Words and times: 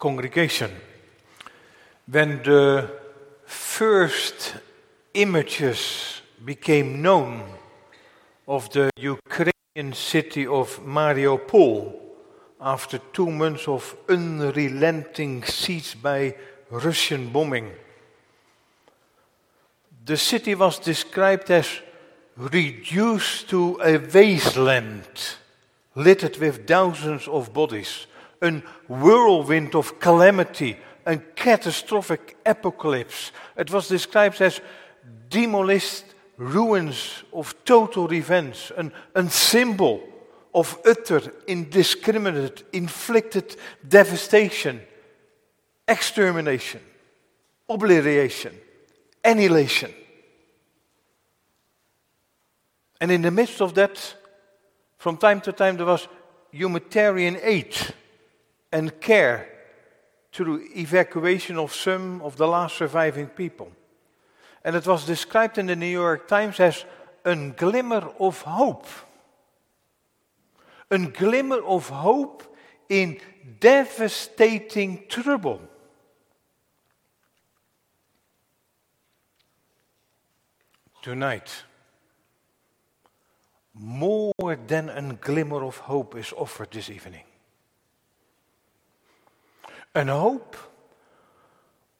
congregation. 0.00 0.72
When 2.10 2.42
the 2.42 2.90
first 3.44 4.54
images 5.14 6.22
became 6.44 7.02
known 7.02 7.44
of 8.48 8.70
the 8.70 8.90
Ukrainian 8.96 9.92
city 9.92 10.46
of 10.46 10.80
Mariupol 10.84 11.94
after 12.60 12.98
two 13.12 13.30
months 13.30 13.68
of 13.68 13.94
unrelenting 14.08 15.44
siege 15.44 16.02
by 16.02 16.34
Russian 16.70 17.28
bombing, 17.30 17.70
the 20.04 20.16
city 20.16 20.54
was 20.54 20.78
described 20.78 21.50
as 21.50 21.68
reduced 22.36 23.48
to 23.50 23.78
a 23.82 23.98
wasteland 23.98 25.36
littered 25.94 26.36
with 26.38 26.66
thousands 26.66 27.28
of 27.28 27.52
bodies, 27.52 28.06
a 28.42 28.62
whirlwind 28.88 29.74
of 29.74 29.98
calamity, 30.00 30.76
a 31.06 31.16
catastrophic 31.16 32.36
apocalypse. 32.44 33.32
It 33.56 33.70
was 33.70 33.88
described 33.88 34.40
as 34.40 34.60
demolished 35.28 36.04
ruins 36.36 37.22
of 37.32 37.54
total 37.64 38.08
revenge, 38.08 38.72
an, 38.76 38.92
a 39.14 39.28
symbol 39.28 40.02
of 40.54 40.78
utter, 40.84 41.20
indiscriminate, 41.46 42.64
inflicted 42.72 43.56
devastation, 43.86 44.80
extermination, 45.86 46.80
obliteration, 47.68 48.54
annihilation. 49.24 49.92
And 53.00 53.10
in 53.10 53.22
the 53.22 53.30
midst 53.30 53.60
of 53.60 53.74
that, 53.74 54.14
from 54.98 55.16
time 55.16 55.40
to 55.42 55.52
time, 55.52 55.76
there 55.76 55.86
was 55.86 56.08
humanitarian 56.50 57.38
aid 57.42 57.74
and 58.72 59.00
care 59.00 59.48
through 60.32 60.64
evacuation 60.76 61.58
of 61.58 61.74
some 61.74 62.22
of 62.22 62.36
the 62.36 62.46
last 62.46 62.76
surviving 62.76 63.26
people. 63.26 63.70
And 64.64 64.76
it 64.76 64.86
was 64.86 65.06
described 65.06 65.58
in 65.58 65.66
the 65.66 65.76
New 65.76 65.86
York 65.86 66.28
Times 66.28 66.60
as 66.60 66.84
a 67.24 67.34
glimmer 67.50 68.12
of 68.18 68.42
hope. 68.42 68.86
A 70.90 70.98
glimmer 70.98 71.62
of 71.62 71.88
hope 71.88 72.56
in 72.88 73.18
devastating 73.58 75.04
trouble. 75.08 75.60
Tonight, 81.02 81.50
more 83.72 84.58
than 84.66 84.90
a 84.90 85.14
glimmer 85.14 85.64
of 85.64 85.78
hope 85.78 86.16
is 86.16 86.32
offered 86.36 86.70
this 86.72 86.90
evening. 86.90 87.24
An 89.94 90.08
hope 90.08 90.56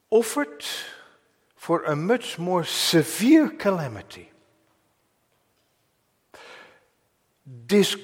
offered 0.09 0.63
for 1.55 1.83
a 1.83 1.95
much 1.95 2.39
more 2.39 2.63
severe 2.63 3.49
calamity. 3.49 4.29
This 7.45 7.95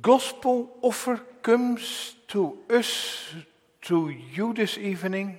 gospel 0.00 0.76
offer 0.82 1.16
comes 1.42 2.16
to 2.28 2.58
us, 2.70 3.34
to 3.82 4.08
you 4.08 4.52
this 4.52 4.78
evening, 4.78 5.38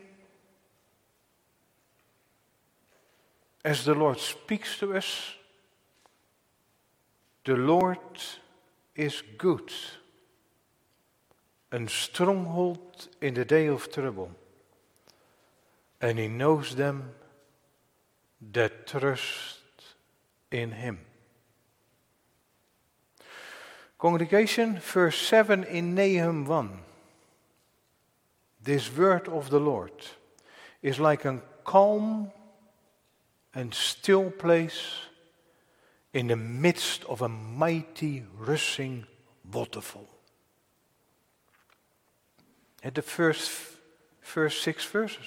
as 3.64 3.86
the 3.86 3.94
Lord 3.94 4.20
speaks 4.20 4.78
to 4.80 4.96
us 4.96 5.36
the 7.46 7.56
Lord 7.56 8.00
is 8.96 9.22
good, 9.38 9.72
a 11.76 11.90
stronghold 11.90 13.10
in 13.22 13.34
the 13.34 13.44
day 13.44 13.68
of 13.68 13.92
trouble, 13.92 14.32
and 16.00 16.18
He 16.18 16.30
knows 16.30 16.76
them 16.76 17.12
that 18.54 18.88
trust 18.88 19.60
in 20.52 20.72
Him. 20.72 21.00
Congregation, 23.98 24.80
verse 24.80 25.18
7 25.18 25.66
in 25.66 25.96
Nahum 25.96 26.46
1. 26.46 26.80
This 28.64 28.96
word 28.96 29.28
of 29.28 29.50
the 29.50 29.60
Lord 29.60 29.92
is 30.82 31.00
like 31.00 31.26
a 31.26 31.42
calm 31.66 32.32
and 33.54 33.74
still 33.74 34.32
place 34.32 34.82
in 36.14 36.28
the 36.28 36.38
midst 36.38 37.04
of 37.06 37.22
a 37.22 37.30
mighty 37.30 38.24
rushing 38.38 39.06
waterfall. 39.52 40.15
At 42.86 42.94
the 42.94 43.02
first, 43.02 43.50
first 44.22 44.62
six 44.62 44.86
verses. 44.86 45.26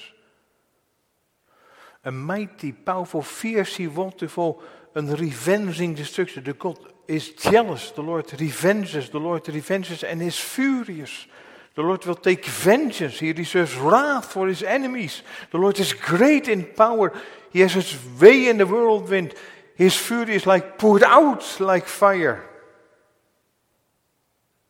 A 2.04 2.12
mighty, 2.12 2.70
powerful, 2.70 3.20
fierce 3.20 3.80
waterfall, 3.80 4.62
a 4.94 5.02
revenging 5.02 5.94
destruction. 5.94 6.44
The 6.44 6.52
God 6.52 6.78
is 7.08 7.30
jealous. 7.30 7.90
The 7.90 8.02
Lord 8.02 8.32
revenges. 8.40 9.10
The 9.10 9.18
Lord 9.18 9.48
revenges 9.48 10.04
and 10.04 10.22
is 10.22 10.38
furious. 10.38 11.26
The 11.74 11.82
Lord 11.82 12.06
will 12.06 12.14
take 12.14 12.46
vengeance. 12.46 13.18
He 13.18 13.32
reserves 13.32 13.74
wrath 13.76 14.26
for 14.26 14.46
his 14.46 14.62
enemies. 14.62 15.22
The 15.50 15.58
Lord 15.58 15.80
is 15.80 15.92
great 15.92 16.46
in 16.46 16.64
power. 16.64 17.12
He 17.52 17.58
has 17.60 17.72
his 17.72 17.98
way 18.20 18.48
in 18.48 18.58
the 18.58 18.66
whirlwind. 18.66 19.34
His 19.74 19.96
fury 19.96 20.36
is 20.36 20.46
like 20.46 20.78
poured 20.78 21.02
out 21.02 21.60
like 21.60 21.86
fire. 21.86 22.48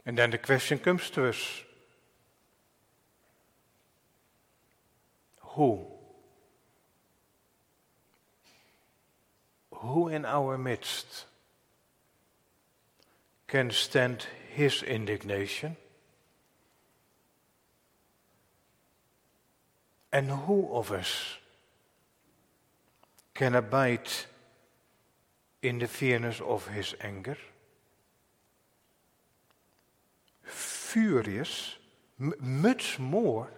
And 0.06 0.16
then 0.16 0.31
the 0.31 0.38
question 0.38 0.78
comes 0.78 1.10
to 1.10 1.28
us 1.28 1.37
Who? 5.59 5.85
Who 9.73 10.07
in 10.07 10.25
our 10.25 10.57
midst 10.57 11.25
can 13.49 13.73
stand 13.73 14.25
his 14.55 14.85
indignation? 14.85 15.77
And 20.13 20.31
who 20.31 20.69
of 20.73 20.93
us 20.93 21.39
can 23.35 23.57
abide 23.57 24.09
in 25.61 25.81
the 25.81 25.89
fierceness 25.89 26.41
of 26.41 26.69
his 26.69 26.95
anger. 27.01 27.37
Furious, 30.45 31.75
m- 32.21 32.35
much 32.39 33.01
more 33.01 33.51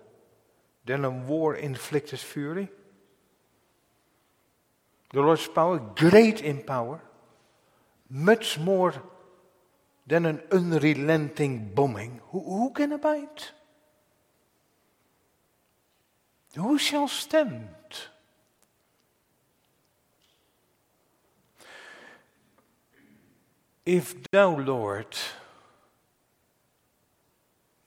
than 0.90 1.04
a 1.04 1.10
war 1.10 1.54
inflicted 1.54 2.18
fury. 2.18 2.68
The 5.12 5.20
Lord's 5.20 5.46
power, 5.46 5.78
great 5.78 6.40
in 6.40 6.64
power, 6.64 7.00
much 8.08 8.58
more 8.58 8.94
than 10.04 10.26
an 10.26 10.42
unrelenting 10.50 11.70
bombing. 11.76 12.20
Who, 12.32 12.40
who 12.40 12.70
can 12.70 12.90
abide? 12.90 13.44
Who 16.56 16.76
shall 16.76 17.06
stand? 17.06 17.68
If 23.86 24.28
thou, 24.32 24.58
Lord, 24.58 25.14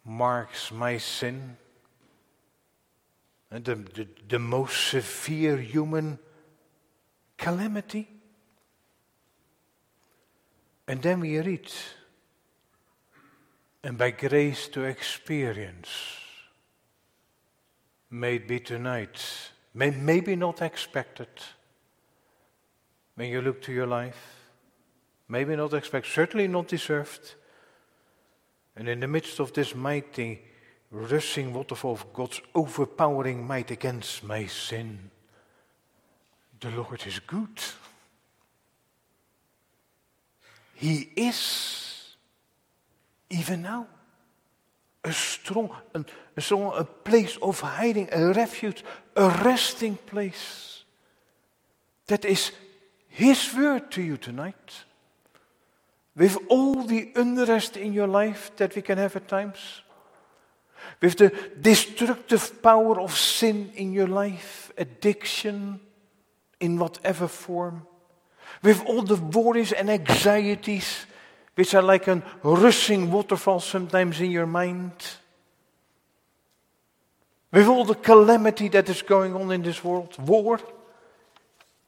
marks 0.06 0.72
my 0.72 0.97
sin, 0.97 1.58
the, 3.59 3.75
the, 3.75 4.08
the 4.28 4.40
most 4.40 4.88
severe 4.88 5.58
human 5.58 6.19
calamity, 7.38 8.08
and 10.88 11.02
then 11.02 11.19
we 11.19 11.40
read, 11.40 11.72
and 13.84 13.97
by 13.97 14.12
grace 14.12 14.68
to 14.69 14.84
experience, 14.84 15.90
may 18.09 18.35
it 18.35 18.47
be 18.47 18.59
tonight, 18.59 19.23
may, 19.73 19.91
maybe 19.91 20.35
not 20.35 20.61
expected, 20.61 21.28
when 23.16 23.29
you 23.29 23.41
look 23.41 23.61
to 23.61 23.72
your 23.72 23.88
life. 23.88 24.40
Maybe 25.28 25.56
not 25.56 25.73
expect, 25.73 26.08
certainly 26.08 26.47
not 26.47 26.67
deserved. 26.67 27.35
And 28.76 28.88
in 28.88 28.99
the 28.99 29.08
midst 29.08 29.40
of 29.40 29.53
this 29.53 29.73
mighty, 29.73 30.41
rushing 30.93 31.53
water 31.53 31.75
of 31.84 32.05
God's 32.13 32.40
overpowering 32.53 33.45
might 33.45 33.72
against 33.72 34.23
my 34.23 34.45
sin, 34.45 35.09
the 36.59 36.69
Lord 36.69 37.05
is 37.05 37.19
good. 37.19 37.59
He 40.75 41.09
is, 41.16 42.16
even 43.29 43.63
now, 43.63 43.87
a 45.03 45.11
strong, 45.11 45.69
a, 45.93 46.05
a 46.37 46.41
strong, 46.41 46.73
a 46.78 46.84
place 46.84 47.37
of 47.41 47.59
hiding, 47.59 48.09
a 48.11 48.31
refuge, 48.34 48.84
a 49.16 49.29
resting 49.43 49.97
place. 49.97 50.84
That 52.07 52.23
is 52.23 52.51
His 53.07 53.53
word 53.55 53.91
to 53.91 54.01
you 54.01 54.17
tonight. 54.17 54.85
With 56.16 56.37
all 56.47 56.84
the 56.84 57.11
unrest 57.16 57.75
in 57.75 57.91
your 57.91 58.07
life 58.07 58.51
that 58.57 58.75
we 58.75 58.84
can 58.84 58.99
have 58.99 59.16
at 59.16 59.28
times, 59.28 59.81
with 61.02 61.18
the 61.18 61.34
destructive 61.59 62.62
power 62.62 63.00
of 63.00 63.18
sin 63.18 63.72
in 63.76 63.94
your 63.94 64.08
life, 64.08 64.72
addiction 64.78 65.80
in 66.59 66.80
whatever 66.80 67.28
form, 67.28 67.85
with 68.62 68.84
all 68.85 69.02
the 69.02 69.16
worries 69.16 69.72
and 69.72 69.90
anxieties 69.90 71.06
which 71.56 71.76
are 71.76 71.84
like 71.84 72.08
a 72.08 72.24
rushing 72.44 73.12
waterfall 73.12 73.59
sometimes 73.59 74.20
in 74.20 74.32
your 74.32 74.47
mind, 74.47 74.91
with 77.52 77.68
all 77.68 77.85
the 77.85 77.96
calamity 77.96 78.68
that 78.70 78.90
is 78.90 79.03
going 79.03 79.35
on 79.35 79.52
in 79.52 79.62
this 79.62 79.84
world 79.84 80.16
war, 80.18 80.59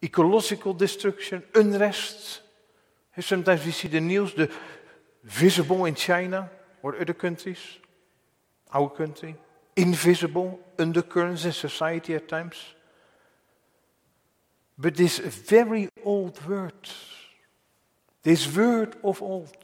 ecological 0.03 0.73
destruction, 0.73 1.41
unrest. 1.55 2.41
Sometimes 3.19 3.65
we 3.65 3.71
see 3.71 3.87
the 3.87 4.01
news, 4.01 4.33
the 4.33 4.51
visible 5.23 5.85
in 5.85 5.95
China 5.95 6.49
or 6.83 6.99
other 6.99 7.13
countries, 7.13 7.57
our 8.75 8.89
country, 8.89 9.35
invisible 9.77 10.59
undercurrents 10.77 11.45
in 11.45 11.53
society 11.53 12.13
at 12.13 12.27
times. 12.27 12.57
But 14.77 14.95
this 14.95 15.17
very 15.19 15.87
old 16.03 16.45
word, 16.45 16.73
this 18.21 18.53
word 18.53 18.97
of 19.01 19.21
old, 19.21 19.55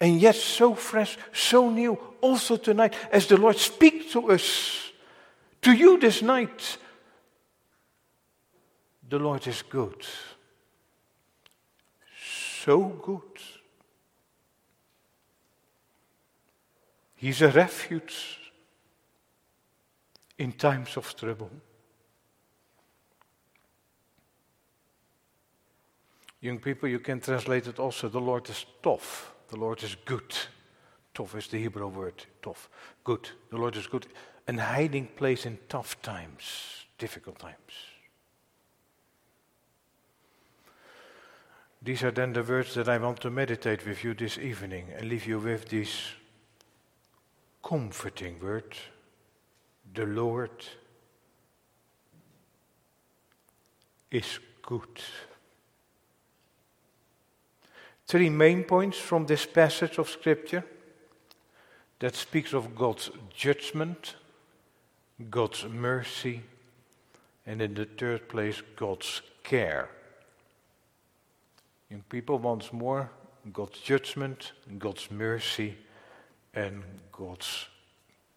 and 0.00 0.20
yet 0.20 0.34
so 0.34 0.74
fresh, 0.74 1.16
so 1.32 1.70
new, 1.70 1.96
also 2.20 2.56
tonight, 2.56 2.94
as 3.12 3.28
the 3.28 3.36
Lord 3.36 3.56
speaks 3.56 4.12
to 4.12 4.32
us, 4.32 4.90
to 5.62 5.72
you 5.72 6.00
this 6.00 6.20
night, 6.20 6.78
the 9.08 9.20
Lord 9.20 9.46
is 9.46 9.62
good. 9.62 10.04
So 12.64 12.88
good. 12.88 13.51
He's 17.22 17.40
a 17.40 17.52
refuge 17.52 18.40
in 20.38 20.50
times 20.50 20.96
of 20.96 21.14
trouble. 21.14 21.50
Young 26.40 26.58
people, 26.58 26.88
you 26.88 26.98
can 26.98 27.20
translate 27.20 27.68
it 27.68 27.78
also 27.78 28.08
the 28.08 28.20
Lord 28.20 28.50
is 28.50 28.66
tough, 28.82 29.32
the 29.50 29.56
Lord 29.56 29.84
is 29.84 29.96
good. 30.04 30.34
Tov 31.14 31.36
is 31.36 31.46
the 31.46 31.58
Hebrew 31.58 31.86
word, 31.86 32.26
tov, 32.42 32.56
good. 33.04 33.28
The 33.50 33.56
Lord 33.56 33.76
is 33.76 33.86
good. 33.86 34.08
A 34.48 34.60
hiding 34.60 35.06
place 35.06 35.46
in 35.46 35.60
tough 35.68 36.02
times, 36.02 36.86
difficult 36.98 37.38
times. 37.38 37.72
These 41.80 42.02
are 42.02 42.10
then 42.10 42.32
the 42.32 42.42
words 42.42 42.74
that 42.74 42.88
I 42.88 42.98
want 42.98 43.20
to 43.20 43.30
meditate 43.30 43.86
with 43.86 44.02
you 44.02 44.12
this 44.12 44.38
evening 44.38 44.88
and 44.96 45.08
leave 45.08 45.28
you 45.28 45.38
with 45.38 45.68
these 45.68 46.14
comforting 47.62 48.40
word, 48.40 48.76
The 49.94 50.04
Lord 50.04 50.64
is 54.10 54.38
good. 54.62 55.00
Three 58.06 58.30
main 58.30 58.64
points 58.64 58.98
from 58.98 59.26
this 59.26 59.46
passage 59.46 59.98
of 59.98 60.10
Scripture 60.10 60.64
that 61.98 62.14
speaks 62.14 62.52
of 62.52 62.74
God's 62.74 63.10
judgment, 63.34 64.16
God's 65.30 65.64
mercy, 65.64 66.42
and 67.46 67.62
in 67.62 67.74
the 67.74 67.84
third 67.84 68.28
place, 68.28 68.60
God's 68.76 69.22
care. 69.42 69.88
Young 71.90 72.02
people, 72.08 72.38
once 72.38 72.72
more, 72.72 73.10
God's 73.52 73.78
judgment, 73.78 74.52
God's 74.78 75.10
mercy, 75.10 75.76
and 76.54 76.82
God's 77.10 77.66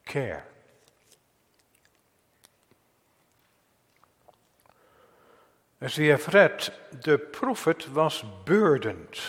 care. 0.05 0.45
As 5.81 5.97
we 5.97 6.07
have 6.07 6.33
read, 6.33 6.69
the 7.03 7.17
prophet 7.17 7.93
was 7.93 8.23
burdened 8.45 9.19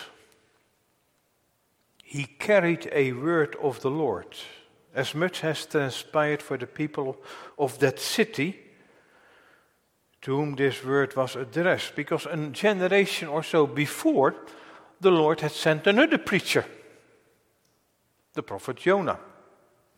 he 2.09 2.23
carried 2.23 2.87
a 2.93 3.11
word 3.11 3.57
of 3.61 3.81
the 3.81 3.91
Lord. 3.91 4.27
As 4.95 5.13
much 5.13 5.41
has 5.41 5.65
transpired 5.65 6.41
for 6.41 6.57
the 6.57 6.65
people 6.65 7.17
of 7.59 7.79
that 7.79 7.99
city 7.99 8.57
to 10.21 10.37
whom 10.37 10.55
this 10.55 10.85
word 10.85 11.17
was 11.17 11.35
addressed, 11.35 11.97
because 11.97 12.25
a 12.25 12.37
generation 12.47 13.27
or 13.27 13.43
so 13.43 13.67
before, 13.67 14.35
the 15.01 15.11
Lord 15.11 15.41
had 15.41 15.51
sent 15.51 15.85
another 15.85 16.17
preacher, 16.17 16.63
the 18.37 18.43
prophet 18.43 18.77
Jonah, 18.77 19.19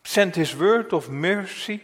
sent 0.02 0.34
his 0.34 0.56
word 0.56 0.92
of 0.92 1.08
mercy 1.08 1.80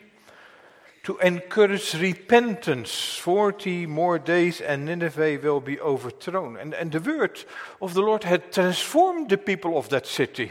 to 1.04 1.16
encourage 1.18 1.94
repentance. 1.94 3.16
40 3.18 3.86
more 3.86 4.18
days 4.18 4.60
and 4.60 4.86
Nineveh 4.86 5.38
will 5.40 5.60
be 5.60 5.78
overthrown. 5.78 6.56
And, 6.56 6.74
and 6.74 6.90
the 6.90 7.00
word 7.00 7.44
of 7.80 7.94
the 7.94 8.00
Lord 8.00 8.24
had 8.24 8.52
transformed 8.52 9.30
the 9.30 9.38
people 9.38 9.78
of 9.78 9.88
that 9.90 10.04
city. 10.04 10.50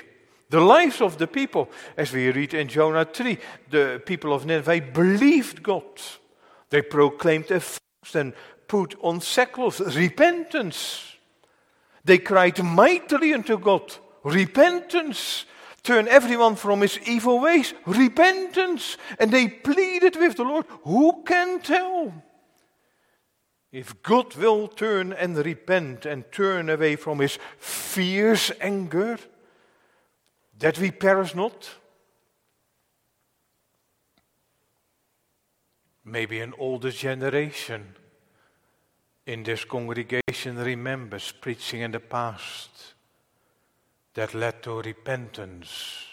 The 0.50 0.62
lives 0.62 1.02
of 1.02 1.18
the 1.18 1.28
people, 1.28 1.70
as 1.98 2.14
we 2.14 2.32
read 2.32 2.54
in 2.54 2.70
Jonah 2.70 3.04
3, 3.04 3.38
the 3.70 4.02
people 4.06 4.32
of 4.32 4.46
Nineveh 4.46 4.80
believed 4.94 5.62
God. 5.62 5.84
They 6.70 6.84
proclaimed 6.84 7.52
a 7.52 7.60
fast 7.60 8.16
and 8.16 8.34
put 8.68 8.96
on 9.02 9.20
sackcloth, 9.20 9.82
repentance. 9.96 11.16
They 12.06 12.20
cried 12.20 12.64
mightily 12.64 13.34
unto 13.34 13.58
God, 13.58 13.94
repentance. 14.24 15.46
Turn 15.86 16.08
everyone 16.08 16.56
from 16.56 16.82
his 16.82 16.98
evil 17.06 17.40
ways, 17.40 17.76
repentance. 17.86 18.98
And 19.20 19.30
they 19.30 19.48
pleaded 19.48 20.16
with 20.16 20.36
the 20.36 20.44
Lord. 20.44 20.66
Who 20.84 21.22
can 21.24 21.60
tell? 21.60 22.12
If 23.72 24.02
God 24.02 24.36
will 24.36 24.68
turn 24.68 25.14
and 25.14 25.38
repent 25.38 26.08
and 26.08 26.24
turn 26.32 26.72
away 26.72 26.96
from 26.96 27.20
his 27.20 27.38
fierce 27.60 28.52
anger, 28.60 29.20
that 30.58 30.80
we 30.80 30.90
perish 30.90 31.36
not. 31.36 31.70
Maybe 36.04 36.40
an 36.40 36.56
older 36.58 36.90
generation 36.90 37.94
in 39.28 39.44
this 39.44 39.64
congregation 39.66 40.58
remembers 40.58 41.32
preaching 41.32 41.82
in 41.82 41.92
the 41.92 42.00
past 42.00 42.95
that 44.16 44.34
led 44.34 44.64
to 44.64 44.82
repentance, 44.82 46.06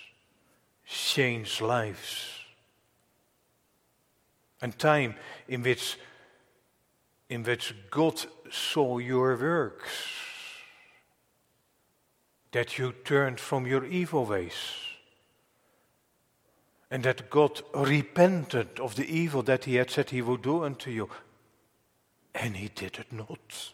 changed 0.87 1.61
lives. 1.61 2.29
And 4.61 4.79
time 4.79 5.15
in 5.49 5.63
which, 5.63 5.97
in 7.29 7.43
which 7.43 7.75
God 7.91 8.21
saw 8.51 8.99
your 8.99 9.37
works, 9.37 9.91
that 12.51 12.79
you 12.79 12.93
turned 13.05 13.41
from 13.41 13.67
your 13.67 13.85
evil 13.85 14.27
ways, 14.27 14.53
and 16.91 17.03
that 17.05 17.31
God 17.31 17.63
repented 17.75 18.79
of 18.79 18.97
the 18.97 19.06
evil 19.06 19.43
that 19.44 19.65
He 19.65 19.77
had 19.77 19.91
said 19.91 20.11
He 20.11 20.23
would 20.23 20.43
do 20.43 20.65
unto 20.65 20.91
you. 20.91 21.09
And 22.35 22.56
He 22.56 22.69
did 22.69 22.99
it 22.99 23.13
not. 23.13 23.73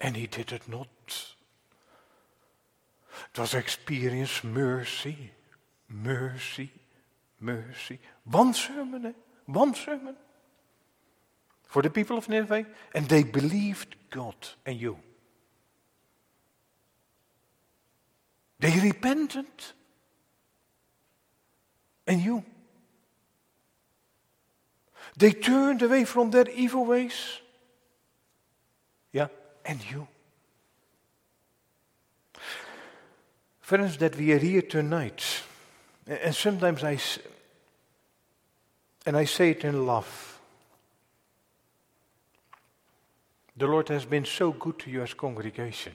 And 0.00 0.16
He 0.16 0.26
did 0.26 0.52
it 0.52 0.68
not. 0.68 0.88
Was 3.36 3.54
experience 3.54 4.44
mercy, 4.44 5.30
mercy, 5.88 6.70
mercy. 7.40 7.98
One 8.24 8.52
sermon, 8.54 9.06
eh? 9.06 9.12
one 9.46 9.74
sermon 9.74 10.16
for 11.66 11.82
the 11.82 11.90
people 11.90 12.18
of 12.18 12.28
Nineveh, 12.28 12.66
and 12.94 13.08
they 13.08 13.22
believed 13.22 13.96
God 14.10 14.34
and 14.66 14.80
you. 14.80 14.98
They 18.58 18.78
repented, 18.78 19.46
and 22.06 22.20
you. 22.20 22.44
They 25.16 25.32
turned 25.32 25.80
away 25.82 26.04
from 26.04 26.30
their 26.30 26.48
evil 26.50 26.84
ways. 26.84 27.40
Yeah, 29.12 29.28
and 29.64 29.80
you. 29.90 30.08
Friends, 33.70 33.98
that 33.98 34.16
we 34.16 34.32
are 34.32 34.38
here 34.38 34.62
tonight, 34.62 35.22
and 36.04 36.34
sometimes 36.34 36.82
I, 36.82 36.98
and 39.06 39.16
I 39.16 39.26
say 39.26 39.50
it 39.50 39.64
in 39.64 39.86
love. 39.86 40.40
The 43.56 43.68
Lord 43.68 43.88
has 43.90 44.04
been 44.04 44.24
so 44.24 44.50
good 44.50 44.80
to 44.80 44.90
you 44.90 45.02
as 45.02 45.14
congregation. 45.14 45.92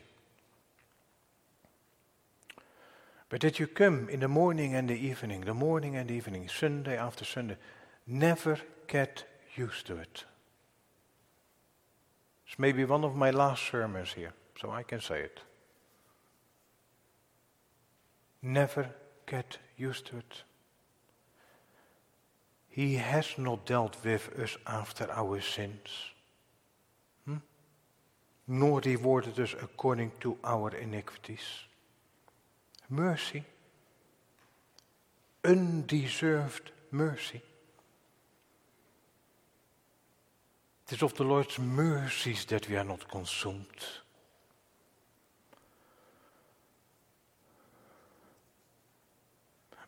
But 3.27 3.41
that 3.41 3.59
you 3.59 3.67
come 3.67 4.07
in 4.07 4.21
the 4.21 4.29
morning 4.29 4.73
and 4.73 4.89
the 4.89 4.97
evening, 4.97 5.41
the 5.41 5.53
morning 5.53 5.97
and 5.97 6.07
the 6.07 6.13
evening, 6.13 6.47
Sunday 6.47 6.97
after 6.97 7.25
Sunday, 7.25 7.57
never 8.07 8.57
get 8.87 9.25
used 9.57 9.85
to 9.87 9.97
it. 9.97 10.23
It's 12.47 12.57
maybe 12.57 12.85
one 12.85 13.03
of 13.03 13.17
my 13.17 13.31
last 13.31 13.63
sermons 13.69 14.13
here, 14.13 14.31
so 14.61 14.71
I 14.71 14.83
can 14.83 15.01
say 15.01 15.19
it. 15.23 15.41
Never 18.45 18.87
get 19.25 19.57
used 19.75 20.05
to 20.05 20.17
it. 20.17 20.43
He 22.69 22.93
has 22.93 23.39
not 23.39 23.65
dealt 23.65 23.97
with 24.03 24.37
us 24.39 24.55
after 24.67 25.11
our 25.11 25.41
sins, 25.41 25.89
hmm? 27.25 27.37
nor 28.47 28.81
rewarded 28.81 29.39
us 29.39 29.55
according 29.59 30.11
to 30.19 30.37
our 30.43 30.69
iniquities. 30.75 31.65
Mercy, 32.87 33.43
undeserved 35.43 36.71
mercy. 36.91 37.41
It 40.87 40.93
is 40.93 41.01
of 41.01 41.15
the 41.15 41.23
Lord's 41.23 41.57
mercies 41.57 42.45
that 42.45 42.69
we 42.69 42.77
are 42.77 42.83
not 42.83 43.09
consumed. 43.09 43.65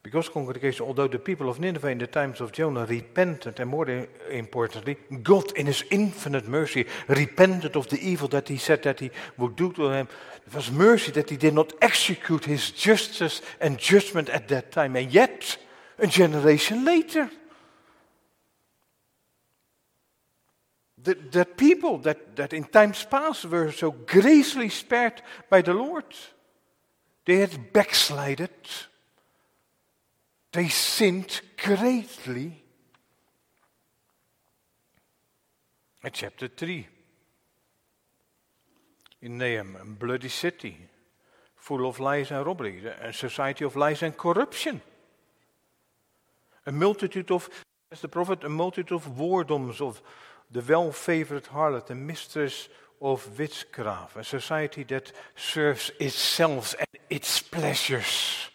Because, 0.08 0.30
congregation, 0.30 0.86
although 0.86 1.10
the 1.10 1.20
people 1.20 1.50
of 1.50 1.60
Nineveh 1.60 1.90
in 1.90 1.98
the 1.98 2.08
times 2.08 2.40
of 2.40 2.54
Jonah 2.54 2.86
repented, 2.86 3.60
and 3.60 3.70
more 3.70 4.08
importantly, 4.32 4.96
God 5.22 5.52
in 5.58 5.66
his 5.66 5.84
infinite 5.92 6.48
mercy 6.48 6.86
repented 7.10 7.76
of 7.76 7.90
the 7.90 8.00
evil 8.00 8.30
that 8.30 8.48
he 8.48 8.56
said 8.56 8.84
that 8.84 9.02
he 9.02 9.12
would 9.38 9.58
do 9.58 9.74
to 9.74 9.90
them, 9.90 10.08
it 10.46 10.54
was 10.54 10.72
mercy 10.72 11.12
that 11.12 11.30
he 11.30 11.36
did 11.36 11.54
not 11.54 11.74
execute 11.82 12.46
his 12.46 12.72
justice 12.72 13.42
and 13.60 13.78
judgment 13.78 14.30
at 14.30 14.48
that 14.48 14.72
time. 14.72 14.96
And 14.96 15.12
yet, 15.12 15.58
a 16.00 16.08
generation 16.08 16.86
later, 16.86 17.30
that, 21.04 21.58
people 21.58 21.98
that, 21.98 22.34
that 22.38 22.54
in 22.54 22.64
times 22.64 23.04
past 23.04 23.44
were 23.44 23.74
so 23.74 23.92
graciously 23.92 24.70
spared 24.70 25.22
by 25.50 25.62
the 25.62 25.74
Lord, 25.74 26.06
they 27.26 27.40
had 27.40 27.74
backslided 27.74 28.52
they 30.58 30.70
sinned 30.70 31.42
greatly. 31.64 32.64
In 36.04 36.12
chapter 36.12 36.48
3, 36.48 36.88
in 39.22 39.38
Nahum, 39.38 39.78
a 39.80 39.86
bloody 39.86 40.30
city, 40.30 40.76
full 41.56 41.88
of 41.88 42.00
lies 42.00 42.32
and 42.32 42.44
robbery, 42.44 42.84
a 42.88 43.14
society 43.14 43.66
of 43.66 43.76
lies 43.76 44.02
and 44.02 44.18
corruption. 44.18 44.82
A 46.66 46.72
multitude 46.72 47.30
of, 47.30 47.48
as 47.92 48.02
the 48.02 48.08
prophet, 48.08 48.44
a 48.44 48.50
multitude 48.50 48.96
of 48.96 49.16
whoredoms, 49.16 49.80
of 49.80 50.02
the 50.52 50.64
well 50.68 50.92
favored 50.92 51.44
harlot, 51.44 51.86
the 51.86 51.94
mistress 51.94 52.68
of 53.00 53.38
witchcraft, 53.38 54.18
a 54.18 54.24
society 54.24 54.82
that 54.86 55.12
serves 55.36 55.92
itself 56.00 56.74
and 56.80 57.00
its 57.12 57.44
pleasures. 57.44 58.50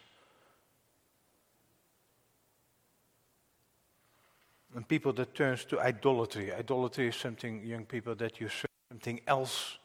And 4.75 4.89
people 4.89 5.13
that 5.15 5.35
turns 5.35 5.65
to 5.67 5.81
idolatry. 5.81 6.53
Idolatry 6.53 7.09
is 7.09 7.17
something, 7.17 7.65
young 7.65 7.85
people, 7.85 8.15
that 8.15 8.41
you 8.41 8.49
serve 8.49 8.71
something 8.91 9.21
else 9.27 9.79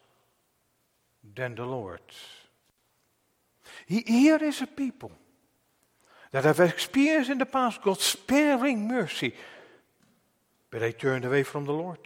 than 1.35 1.55
the 1.55 1.65
Lord. 1.65 2.01
Here 3.85 4.37
is 4.37 4.61
a 4.61 4.67
people 4.67 5.11
that 6.31 6.45
have 6.45 6.59
experienced 6.59 7.29
in 7.29 7.37
the 7.37 7.45
past 7.45 7.81
God's 7.81 8.03
sparing 8.03 8.87
mercy, 8.87 9.33
but 10.69 10.79
they 10.79 10.93
turned 10.93 11.25
away 11.25 11.43
from 11.43 11.65
the 11.65 11.73
Lord. 11.73 11.99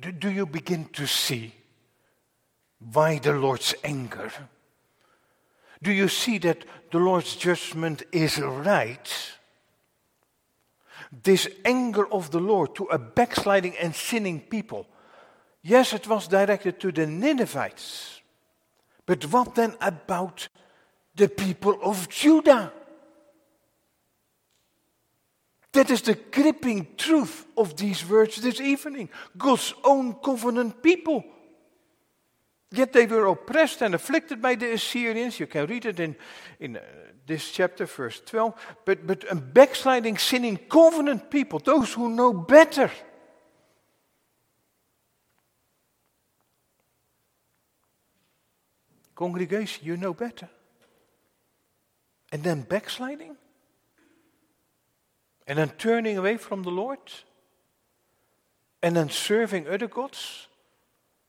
Do, 0.00 0.12
do 0.12 0.30
you 0.30 0.46
begin 0.46 0.86
to 0.92 1.06
see 1.06 1.52
why 2.92 3.18
the 3.18 3.32
Lord's 3.32 3.74
anger? 3.82 4.32
Do 5.82 5.92
you 5.92 6.08
see 6.08 6.38
that 6.38 6.64
the 6.90 6.98
Lord's 6.98 7.36
judgment 7.36 8.02
is 8.12 8.38
right? 8.38 9.32
This 11.22 11.48
anger 11.64 12.06
of 12.12 12.30
the 12.30 12.40
Lord 12.40 12.74
to 12.76 12.84
a 12.84 12.98
backsliding 12.98 13.76
and 13.78 13.94
sinning 13.94 14.40
people. 14.40 14.86
Yes, 15.62 15.92
it 15.92 16.08
was 16.08 16.28
directed 16.28 16.80
to 16.80 16.92
the 16.92 17.06
Ninevites. 17.06 18.20
But 19.06 19.24
what 19.26 19.54
then 19.54 19.74
about 19.80 20.48
the 21.14 21.28
people 21.28 21.78
of 21.82 22.08
Judah? 22.08 22.72
That 25.72 25.90
is 25.90 26.02
the 26.02 26.14
gripping 26.14 26.88
truth 26.96 27.46
of 27.56 27.76
these 27.76 28.06
words 28.08 28.36
this 28.36 28.60
evening. 28.60 29.08
God's 29.36 29.74
own 29.84 30.14
covenant 30.14 30.82
people 30.82 31.24
Yet 32.70 32.92
they 32.92 33.06
were 33.06 33.26
oppressed 33.26 33.80
and 33.82 33.94
afflicted 33.94 34.42
by 34.42 34.54
the 34.54 34.72
Assyrians. 34.72 35.40
You 35.40 35.46
can 35.46 35.66
read 35.66 35.86
it 35.86 36.00
in, 36.00 36.16
in 36.60 36.76
uh, 36.76 36.80
this 37.26 37.50
chapter, 37.50 37.86
verse 37.86 38.20
12. 38.26 38.76
But, 38.84 39.06
but 39.06 39.24
a 39.30 39.34
backsliding, 39.34 40.18
sinning, 40.18 40.58
covenant 40.68 41.30
people, 41.30 41.60
those 41.60 41.94
who 41.94 42.10
know 42.10 42.32
better. 42.32 42.90
Congregation, 49.14 49.86
you 49.86 49.96
know 49.96 50.12
better. 50.12 50.48
And 52.30 52.44
then 52.44 52.62
backsliding? 52.62 53.36
And 55.46 55.58
then 55.58 55.70
turning 55.70 56.18
away 56.18 56.36
from 56.36 56.62
the 56.62 56.70
Lord? 56.70 56.98
And 58.82 58.94
then 58.94 59.08
serving 59.08 59.66
other 59.66 59.88
gods? 59.88 60.47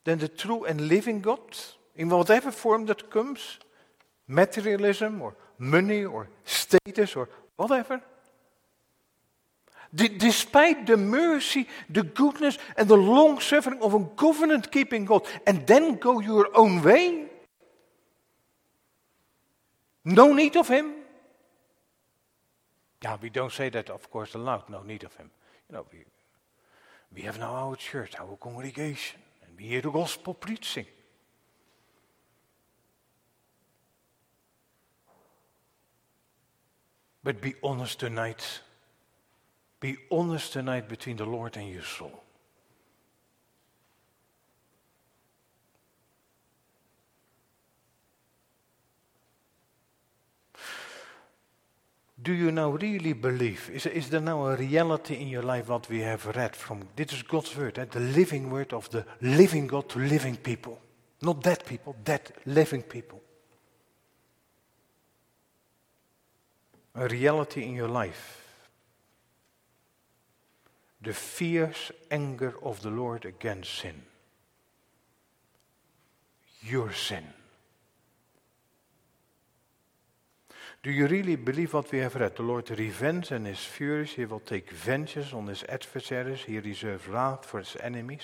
Than 0.03 0.19
the 0.19 0.27
true 0.27 0.65
and 0.65 0.87
living 0.87 1.21
God 1.21 1.39
in 1.95 2.09
whatever 2.09 2.51
form 2.51 2.85
that 2.85 3.09
comes 3.09 3.59
materialism 4.27 5.21
or 5.21 5.35
money 5.57 6.05
or 6.05 6.29
status 6.45 7.15
or 7.15 7.29
whatever. 7.55 8.01
D- 9.93 10.07
despite 10.07 10.85
the 10.85 10.97
mercy, 10.97 11.67
the 11.89 12.03
goodness, 12.03 12.57
and 12.77 12.87
the 12.87 12.97
long 12.97 13.39
suffering 13.39 13.81
of 13.81 13.93
a 13.93 14.05
covenant 14.05 14.71
keeping 14.71 15.05
God, 15.05 15.23
and 15.47 15.65
then 15.65 15.95
go 15.95 16.19
your 16.19 16.55
own 16.55 16.83
way? 16.83 17.25
No 20.05 20.31
need 20.33 20.55
of 20.55 20.67
Him? 20.67 20.93
Yeah, 23.01 23.17
we 23.21 23.29
don't 23.29 23.51
say 23.51 23.69
that, 23.69 23.89
of 23.89 24.11
course, 24.11 24.35
aloud, 24.35 24.69
no 24.69 24.83
need 24.83 25.03
of 25.03 25.15
Him. 25.15 25.31
You 25.69 25.75
know, 25.77 25.85
we, 25.91 26.05
we 27.15 27.21
have 27.23 27.39
now 27.39 27.55
our 27.55 27.75
church, 27.75 28.13
our 28.19 28.37
congregation 28.37 29.19
the 29.59 29.91
gospel 29.91 30.33
preaching. 30.33 30.85
But 37.23 37.41
be 37.41 37.55
honest 37.61 37.99
tonight. 37.99 38.61
Be 39.79 39.97
honest 40.09 40.53
tonight 40.53 40.87
between 40.87 41.17
the 41.17 41.25
Lord 41.25 41.57
and 41.57 41.69
your 41.69 41.83
soul. 41.83 42.23
Do 52.21 52.33
you 52.33 52.51
now 52.51 52.71
really 52.71 53.13
believe? 53.13 53.69
Is, 53.73 53.85
is 53.85 54.09
there 54.09 54.19
now 54.19 54.45
a 54.47 54.55
reality 54.55 55.15
in 55.15 55.29
your 55.29 55.43
life 55.43 55.69
what 55.69 55.87
we 55.89 56.01
have 56.01 56.25
read 56.35 56.55
from? 56.55 56.87
This 56.95 57.13
is 57.13 57.23
God's 57.23 57.55
word, 57.55 57.79
eh? 57.79 57.85
the 57.85 57.99
living 57.99 58.49
word 58.49 58.73
of 58.73 58.89
the 58.89 59.05
living 59.21 59.67
God 59.67 59.87
to 59.89 59.99
living 59.99 60.35
people. 60.35 60.81
Not 61.21 61.41
dead 61.41 61.65
people, 61.65 61.95
dead 62.03 62.31
living 62.45 62.83
people. 62.83 63.21
A 66.95 67.07
reality 67.07 67.63
in 67.63 67.75
your 67.75 67.87
life. 67.87 68.37
The 71.01 71.13
fierce 71.13 71.91
anger 72.11 72.55
of 72.61 72.81
the 72.81 72.89
Lord 72.89 73.25
against 73.25 73.73
sin. 73.75 74.01
Your 76.61 76.91
sin. 76.91 77.25
Do 80.81 80.91
you 80.91 81.07
really 81.07 81.35
believe 81.35 81.73
what 81.73 81.91
we 81.91 81.99
have 81.99 82.15
read? 82.15 82.37
The 82.37 82.43
Lord 82.43 82.69
revenge 82.71 83.31
and 83.31 83.45
is 83.47 83.59
furious. 83.59 84.13
He 84.13 84.25
will 84.25 84.39
take 84.39 84.71
vengeance 84.71 85.33
on 85.33 85.47
his 85.47 85.63
adversaries. 85.67 86.43
He 86.43 86.59
reserves 86.59 87.07
wrath 87.07 87.45
for 87.45 87.59
his 87.59 87.75
enemies. 87.81 88.23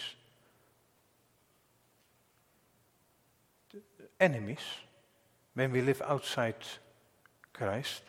Enemies, 4.17 4.63
when 5.53 5.73
we 5.73 5.81
live 5.81 6.01
outside 6.07 6.55
Christ, 7.51 8.03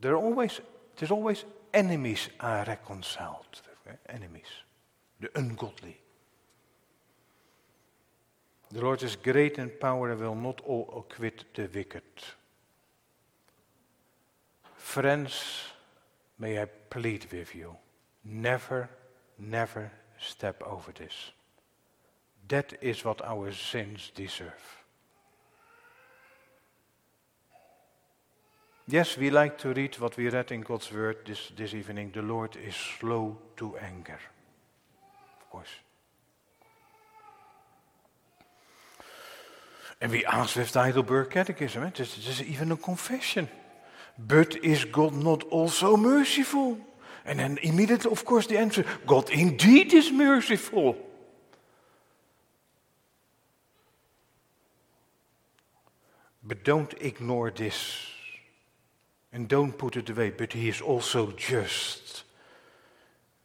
there 0.00 0.16
always, 0.16 0.60
there's 0.96 1.12
always 1.12 1.44
enemies 1.72 2.28
are 2.40 2.64
reconciled. 2.64 3.62
Enemies, 4.08 4.48
the 5.20 5.30
ungodly. 5.38 6.00
The 8.74 8.80
Lord 8.80 9.04
is 9.04 9.14
great 9.14 9.58
in 9.58 9.70
power 9.70 10.10
and 10.10 10.20
will 10.20 10.34
not 10.34 10.60
all 10.62 10.92
acquit 10.96 11.44
the 11.54 11.70
wicked. 11.72 12.02
Friends, 14.74 15.42
may 16.40 16.60
I 16.60 16.64
plead 16.64 17.26
with 17.30 17.54
you 17.54 17.76
never, 18.24 18.88
never 19.38 19.92
step 20.18 20.60
over 20.64 20.90
this. 20.90 21.30
That 22.48 22.74
is 22.80 23.04
what 23.04 23.22
our 23.22 23.52
sins 23.52 24.10
deserve. 24.12 24.82
Yes, 28.88 29.16
we 29.16 29.30
like 29.30 29.56
to 29.58 29.72
read 29.72 30.00
what 30.00 30.16
we 30.16 30.28
read 30.28 30.50
in 30.50 30.62
God's 30.62 30.92
word 30.92 31.18
this, 31.24 31.52
this 31.56 31.74
evening. 31.74 32.10
The 32.12 32.22
Lord 32.22 32.56
is 32.56 32.74
slow 32.74 33.38
to 33.56 33.76
anger. 33.78 34.18
Of 35.40 35.50
course. 35.50 35.83
And 40.00 40.12
we 40.12 40.24
ask 40.24 40.56
with 40.56 40.74
Heidelberg 40.74 41.30
Catechism, 41.30 41.82
eh? 41.84 41.90
this, 41.94 42.14
this 42.16 42.40
is 42.40 42.42
even 42.42 42.72
a 42.72 42.76
confession. 42.76 43.48
But 44.18 44.56
is 44.64 44.84
God 44.84 45.14
not 45.14 45.42
also 45.44 45.96
merciful? 45.96 46.78
And 47.24 47.38
then 47.38 47.58
immediately, 47.62 48.10
of 48.10 48.24
course, 48.24 48.46
the 48.46 48.58
answer 48.58 48.84
God 49.06 49.30
indeed 49.30 49.92
is 49.94 50.12
merciful. 50.12 50.96
But 56.46 56.64
don't 56.64 56.92
ignore 57.00 57.50
this. 57.50 57.96
And 59.32 59.48
don't 59.48 59.76
put 59.76 59.96
it 59.96 60.10
away. 60.10 60.30
But 60.30 60.52
he 60.52 60.68
is 60.68 60.80
also 60.80 61.32
just. 61.32 62.24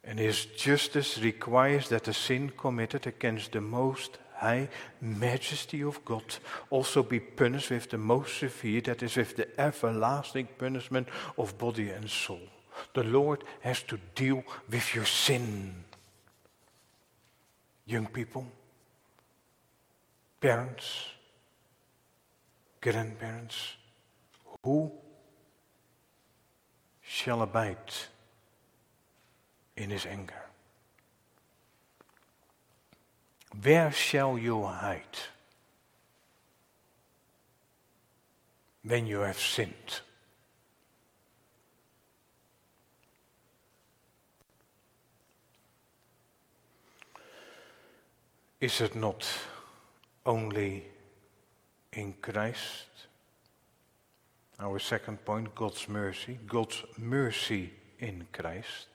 And 0.04 0.18
his 0.18 0.44
justice 0.44 1.18
requires 1.18 1.88
that 1.88 2.04
the 2.04 2.14
sin 2.14 2.52
committed 2.56 3.06
against 3.06 3.52
the 3.52 3.60
most 3.60 4.18
high 4.40 4.68
majesty 5.00 5.82
of 5.82 6.04
God 6.04 6.24
also 6.70 7.02
be 7.02 7.20
punished 7.20 7.70
with 7.70 7.90
the 7.90 7.98
most 7.98 8.38
severe, 8.38 8.80
that 8.82 9.02
is, 9.02 9.16
with 9.16 9.36
the 9.36 9.60
everlasting 9.60 10.48
punishment 10.58 11.08
of 11.36 11.56
body 11.58 11.90
and 11.90 12.08
soul. 12.08 12.40
The 12.94 13.04
Lord 13.04 13.44
has 13.60 13.82
to 13.84 13.98
deal 14.14 14.42
with 14.70 14.94
your 14.94 15.04
sin. 15.04 15.84
Young 17.86 18.06
people, 18.06 18.46
parents, 20.40 21.06
grandparents, 22.80 23.74
who 24.62 24.90
shall 27.02 27.42
abide 27.42 27.92
in 29.76 29.90
his 29.90 30.06
anger? 30.06 30.49
Where 33.62 33.92
shall 33.92 34.38
you 34.38 34.62
hide 34.62 35.18
when 38.82 39.06
you 39.06 39.20
have 39.20 39.38
sinned? 39.38 40.00
Is 48.60 48.80
it 48.80 48.94
not 48.94 49.26
only 50.26 50.84
in 51.92 52.14
Christ? 52.20 52.86
Our 54.58 54.78
second 54.78 55.24
point, 55.24 55.54
God's 55.54 55.88
mercy. 55.88 56.38
God's 56.46 56.84
mercy 56.98 57.72
in 57.98 58.26
Christ. 58.32 58.86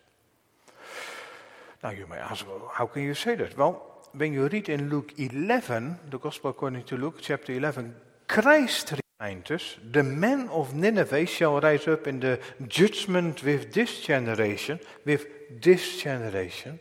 Now 1.83 1.89
you 1.89 2.05
may 2.07 2.17
ask, 2.17 2.47
well, 2.47 2.69
how 2.71 2.85
can 2.85 3.01
you 3.03 3.15
say 3.15 3.35
that? 3.35 3.57
Well, 3.57 3.94
when 4.17 4.33
you 4.33 4.47
read 4.47 4.69
in 4.69 4.89
Luke 4.89 5.13
11, 5.17 5.99
the 6.09 6.17
Gospel 6.17 6.51
according 6.51 6.83
to 6.83 6.97
Luke, 6.97 7.17
chapter 7.21 7.53
11, 7.53 7.95
Christ 8.27 8.93
reminds 9.19 9.51
us, 9.51 9.75
the 9.91 10.03
men 10.03 10.47
of 10.49 10.73
Nineveh 10.73 11.25
shall 11.25 11.59
rise 11.59 11.87
up 11.87 12.07
in 12.07 12.19
the 12.19 12.39
judgment 12.67 13.43
with 13.43 13.73
this 13.73 14.01
generation, 14.01 14.79
with 15.05 15.25
this 15.61 16.01
generation, 16.01 16.79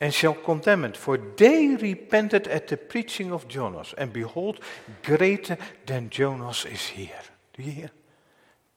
and 0.00 0.12
shall 0.12 0.34
condemn 0.34 0.84
it, 0.84 0.96
for 0.96 1.16
they 1.16 1.76
repented 1.76 2.48
at 2.48 2.68
the 2.68 2.76
preaching 2.76 3.32
of 3.32 3.48
Jonas, 3.48 3.94
and 3.96 4.12
behold, 4.12 4.60
greater 5.02 5.56
than 5.86 6.10
Jonas 6.10 6.64
is 6.64 6.86
here. 6.86 7.22
Do 7.54 7.62
you 7.62 7.72
hear? 7.72 7.90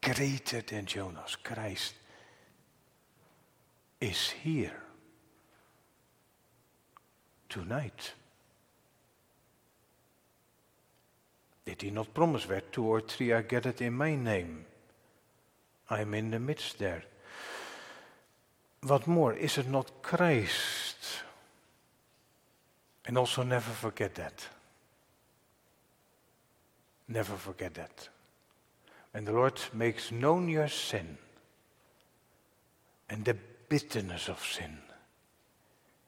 Greater 0.01 0.61
than 0.61 0.85
Jonas, 0.85 1.35
Christ 1.35 1.95
is 3.99 4.29
here 4.29 4.84
tonight. 7.55 8.11
Did 11.65 11.81
he 11.81 11.89
not 11.89 12.13
promise 12.13 12.49
where 12.49 12.59
two 12.59 12.83
or 12.83 12.99
three 12.99 13.31
are 13.31 13.43
gathered 13.43 13.81
in 13.81 13.93
my 13.93 14.13
name? 14.13 14.65
I 15.89 16.01
am 16.01 16.13
in 16.15 16.31
the 16.31 16.39
midst 16.39 16.79
there. 16.79 17.03
What 18.81 19.07
more, 19.07 19.33
is 19.33 19.57
it 19.57 19.69
not 19.69 20.01
Christ? 20.01 20.97
And 23.05 23.17
also 23.17 23.43
never 23.43 23.71
forget 23.71 24.15
that. 24.15 24.45
Never 27.07 27.37
forget 27.37 27.73
that. 27.75 28.09
When 29.13 29.23
the 29.23 29.31
Lord 29.31 29.61
makes 29.73 30.11
known 30.11 30.49
your 30.49 30.67
sin 30.67 31.17
and 33.09 33.23
the 33.23 33.37
bitterness 33.69 34.27
of 34.27 34.43
sin, 34.43 34.79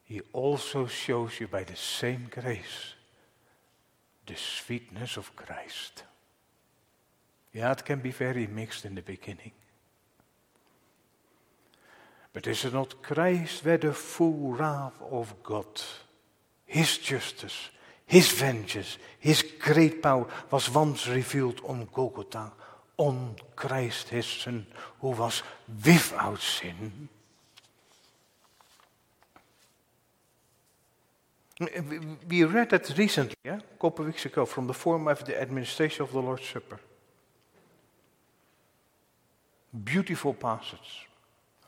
he 0.08 0.22
also 0.32 0.86
shows 0.86 1.38
you 1.38 1.48
by 1.48 1.64
the 1.64 1.76
same 1.76 2.30
grace 2.30 2.94
the 4.26 4.34
sweetness 4.34 5.18
of 5.18 5.36
Christ. 5.36 6.02
Yeah, 7.52 7.72
it 7.72 7.84
can 7.84 8.00
be 8.00 8.10
very 8.10 8.46
mixed 8.46 8.86
in 8.86 8.94
the 8.94 9.02
beginning. 9.02 9.52
But 12.32 12.46
is 12.46 12.64
it 12.64 12.72
not 12.72 13.02
Christ 13.02 13.64
where 13.64 13.76
the 13.76 13.92
full 13.92 14.52
wrath 14.52 15.00
of 15.10 15.42
God, 15.42 15.66
His 16.64 16.96
justice, 16.98 17.68
His 18.06 18.30
vengeance, 18.32 18.96
His 19.18 19.42
great 19.58 20.02
power 20.02 20.26
was 20.50 20.70
once 20.70 21.06
revealed 21.06 21.60
on 21.66 21.88
Golgotha, 21.92 22.52
on 22.96 23.36
Christ 23.56 24.08
His 24.08 24.26
Son, 24.26 24.66
who 25.00 25.08
was 25.08 25.42
without 25.84 26.40
sin? 26.40 27.08
Eh, 31.60 31.80
we 32.28 32.44
read 32.44 32.70
that 32.70 32.96
recently, 32.96 33.34
yeah, 33.44 33.58
a 33.58 33.80
couple 33.80 34.04
of 34.04 34.06
weeks 34.06 34.26
ago, 34.26 34.46
from 34.46 34.66
the 34.66 34.74
form 34.74 35.08
of 35.08 35.24
the 35.24 35.40
administration 35.40 36.02
of 36.02 36.12
the 36.12 36.20
Lord's 36.20 36.46
Supper. 36.46 36.78
Beautiful 39.84 40.34
passage. 40.34 41.08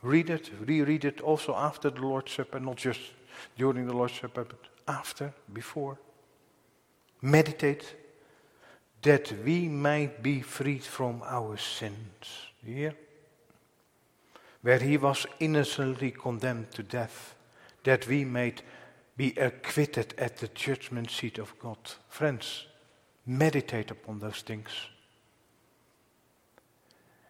Read 0.01 0.29
it, 0.29 0.49
reread 0.65 1.05
it 1.05 1.21
also 1.21 1.53
after 1.55 1.89
the 1.89 2.01
Lord's 2.01 2.31
Supper, 2.31 2.59
not 2.59 2.77
just 2.77 2.99
during 3.57 3.85
the 3.85 3.93
Lord's 3.93 4.19
Supper, 4.19 4.45
but 4.45 4.59
after, 4.87 5.33
before. 5.53 5.97
Meditate 7.21 7.95
that 9.01 9.31
we 9.43 9.67
might 9.67 10.23
be 10.23 10.41
freed 10.41 10.83
from 10.83 11.21
our 11.25 11.57
sins. 11.57 12.47
Here, 12.63 12.93
where 14.61 14.79
he 14.79 14.97
was 14.97 15.25
innocently 15.39 16.11
condemned 16.11 16.71
to 16.71 16.83
death, 16.83 17.35
that 17.83 18.07
we 18.07 18.23
might 18.23 18.61
be 19.17 19.33
acquitted 19.37 20.13
at 20.17 20.37
the 20.37 20.47
judgment 20.49 21.11
seat 21.11 21.37
of 21.37 21.57
God. 21.59 21.77
Friends, 22.09 22.65
meditate 23.25 23.91
upon 23.91 24.19
those 24.19 24.41
things. 24.41 24.69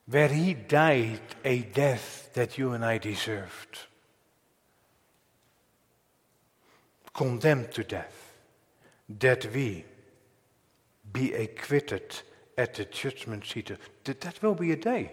Where 0.05 0.29
he 0.29 0.53
died 0.53 1.21
a 1.43 1.59
death 1.59 2.31
that 2.33 2.57
you 2.57 2.73
and 2.73 2.83
I 2.83 2.97
deserved, 2.97 3.79
condemned 7.13 7.71
to 7.73 7.83
death, 7.83 8.33
that 9.19 9.45
we 9.53 9.85
be 11.11 11.33
acquitted 11.33 12.21
at 12.57 12.73
the 12.75 12.85
judgment 12.85 13.45
seat. 13.45 13.71
That, 14.03 14.21
that 14.21 14.41
will 14.41 14.55
be 14.55 14.71
a 14.71 14.75
day. 14.75 15.11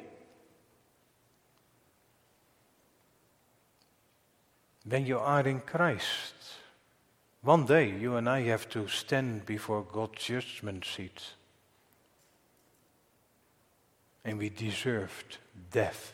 When 4.84 5.06
you 5.06 5.18
are 5.18 5.46
in 5.46 5.60
Christ, 5.60 6.34
one 7.42 7.66
day 7.66 7.90
you 7.90 8.16
and 8.16 8.28
I 8.28 8.42
have 8.42 8.68
to 8.70 8.88
stand 8.88 9.46
before 9.46 9.82
God's 9.82 10.24
judgment 10.24 10.84
seat. 10.84 11.22
And 14.24 14.38
we 14.38 14.50
deserved 14.50 15.38
death, 15.70 16.12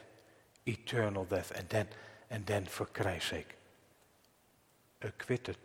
eternal 0.67 1.25
death, 1.25 1.53
and 1.57 1.69
then, 1.69 1.89
and 2.31 2.47
then 2.47 2.67
for 2.67 2.85
Christ's 2.85 3.31
sake, 3.31 3.55
acquitted. 5.03 5.57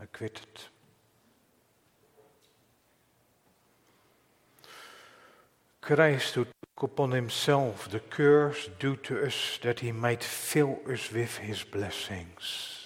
Acquitted. 0.00 0.48
Christ 5.82 6.34
who 6.36 6.44
took 6.44 6.82
upon 6.82 7.10
himself 7.10 7.90
the 7.90 7.98
curse 7.98 8.70
due 8.78 8.96
to 8.96 9.26
us 9.26 9.58
that 9.62 9.80
he 9.80 9.90
might 9.90 10.22
fill 10.22 10.78
us 10.88 11.10
with 11.10 11.38
his 11.38 11.64
blessings. 11.64 12.81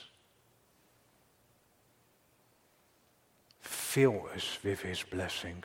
Fill 3.96 4.28
us 4.34 4.58
with 4.62 4.82
his 4.82 5.02
blessings. 5.04 5.64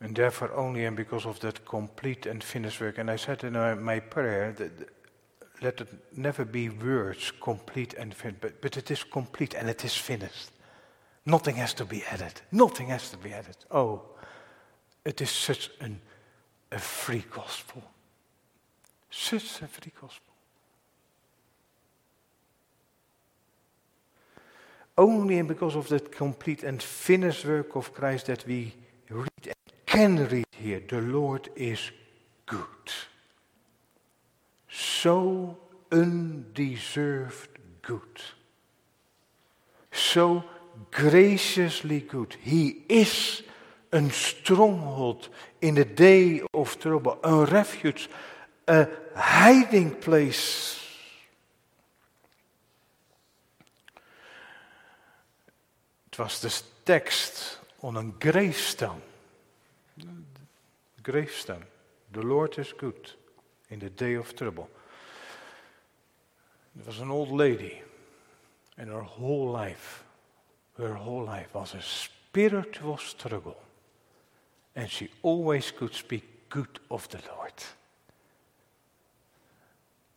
And 0.00 0.16
therefore, 0.16 0.52
only 0.56 0.86
and 0.86 0.96
because 0.96 1.24
of 1.24 1.38
that 1.38 1.64
complete 1.64 2.26
and 2.26 2.42
finished 2.42 2.80
work, 2.80 2.98
and 2.98 3.08
I 3.08 3.16
said 3.16 3.44
in 3.44 3.52
my 3.84 4.00
prayer 4.00 4.52
that 4.56 4.72
let 5.62 5.80
it 5.80 5.88
never 6.16 6.44
be 6.44 6.68
words, 6.68 7.32
complete 7.40 7.94
and 7.94 8.12
finished, 8.12 8.40
but, 8.40 8.60
but 8.60 8.76
it 8.76 8.90
is 8.90 9.04
complete 9.04 9.54
and 9.54 9.70
it 9.70 9.84
is 9.84 9.94
finished. 9.94 10.50
Nothing 11.24 11.54
has 11.56 11.74
to 11.74 11.84
be 11.84 12.02
added. 12.10 12.40
Nothing 12.50 12.88
has 12.88 13.10
to 13.10 13.18
be 13.18 13.32
added. 13.32 13.56
Oh, 13.70 14.02
it 15.04 15.20
is 15.20 15.30
such 15.30 15.70
an, 15.80 16.00
a 16.72 16.78
free 16.80 17.24
gospel. 17.30 17.84
Such 19.10 19.62
a 19.62 19.68
free 19.68 19.92
gospel. 20.00 20.29
Only 25.00 25.38
and 25.38 25.48
because 25.48 25.76
of 25.76 25.88
that 25.88 26.12
complete 26.12 26.62
and 26.62 26.82
finished 26.82 27.46
work 27.46 27.74
of 27.74 27.94
Christ 27.94 28.26
that 28.26 28.46
we 28.46 28.74
read 29.08 29.46
and 29.46 29.54
can 29.86 30.28
read 30.28 30.44
here, 30.50 30.82
the 30.86 31.00
Lord 31.00 31.48
is 31.56 31.90
good. 32.44 32.92
So 34.70 35.56
undeserved 35.90 37.48
good. 37.80 38.20
So 39.90 40.44
graciously 40.90 42.00
good. 42.00 42.36
He 42.42 42.82
is 42.86 43.42
a 43.90 44.10
stronghold 44.10 45.30
in 45.62 45.76
the 45.76 45.86
day 45.86 46.42
of 46.52 46.78
trouble, 46.78 47.18
a 47.24 47.46
refuge, 47.46 48.10
a 48.68 48.86
hiding 49.16 49.94
place. 49.94 50.79
Was 56.20 56.40
de 56.40 56.60
tekst 56.82 57.60
on 57.76 57.94
een 57.94 58.14
gravestone. 58.18 59.00
Gravestone. 61.02 61.66
The 62.10 62.22
Lord 62.22 62.58
is 62.58 62.74
good 62.76 63.16
in 63.68 63.78
the 63.78 63.94
day 63.94 64.16
of 64.16 64.34
trouble. 64.34 64.68
There 66.72 66.84
was 66.84 67.00
an 67.00 67.10
old 67.10 67.30
lady, 67.30 67.82
and 68.76 68.88
her 68.88 69.02
whole 69.02 69.50
life, 69.50 70.04
her 70.76 70.94
whole 70.94 71.24
life 71.24 71.48
was 71.52 71.74
a 71.74 71.80
spiritual 71.80 72.98
struggle. 72.98 73.56
And 74.72 74.90
she 74.90 75.10
always 75.22 75.72
could 75.72 75.94
speak 75.94 76.48
good 76.48 76.80
of 76.88 77.08
the 77.08 77.20
Lord. 77.36 77.64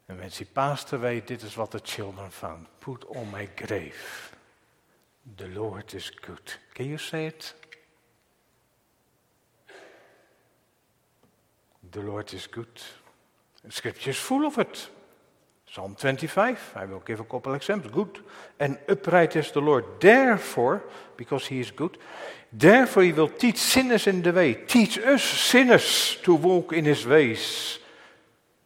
And 0.07 0.19
when 0.19 0.29
she 0.29 0.45
passed 0.45 0.93
away, 0.93 1.21
this 1.21 1.43
is 1.43 1.57
what 1.57 1.71
the 1.71 1.79
children 1.79 2.29
found. 2.29 2.65
Put 2.79 3.05
on 3.15 3.31
my 3.31 3.47
grave, 3.55 4.32
the 5.37 5.47
Lord 5.47 5.93
is 5.93 6.11
good. 6.21 6.53
Can 6.73 6.87
you 6.87 6.97
say 6.97 7.27
it? 7.27 7.53
The 11.91 12.01
Lord 12.01 12.33
is 12.33 12.47
good. 12.47 12.67
The 13.63 13.71
scripture 13.71 14.09
is 14.09 14.17
full 14.17 14.45
of 14.45 14.57
it. 14.57 14.89
Psalm 15.71 15.95
25, 15.95 16.73
I 16.75 16.85
will 16.85 16.99
give 16.99 17.19
a 17.19 17.23
couple 17.23 17.53
examples. 17.55 17.91
Good 17.91 18.23
and 18.59 18.77
upright 18.87 19.35
is 19.35 19.51
the 19.51 19.61
Lord. 19.61 19.85
Therefore, 19.99 20.83
because 21.17 21.47
he 21.47 21.59
is 21.59 21.71
good, 21.71 21.97
therefore 22.51 23.03
he 23.03 23.11
will 23.11 23.29
teach 23.29 23.57
sinners 23.57 24.05
in 24.05 24.21
the 24.21 24.31
way. 24.31 24.53
Teach 24.53 24.99
us 24.99 25.23
sinners 25.23 26.17
to 26.23 26.35
walk 26.35 26.73
in 26.73 26.85
his 26.85 27.07
ways. 27.07 27.79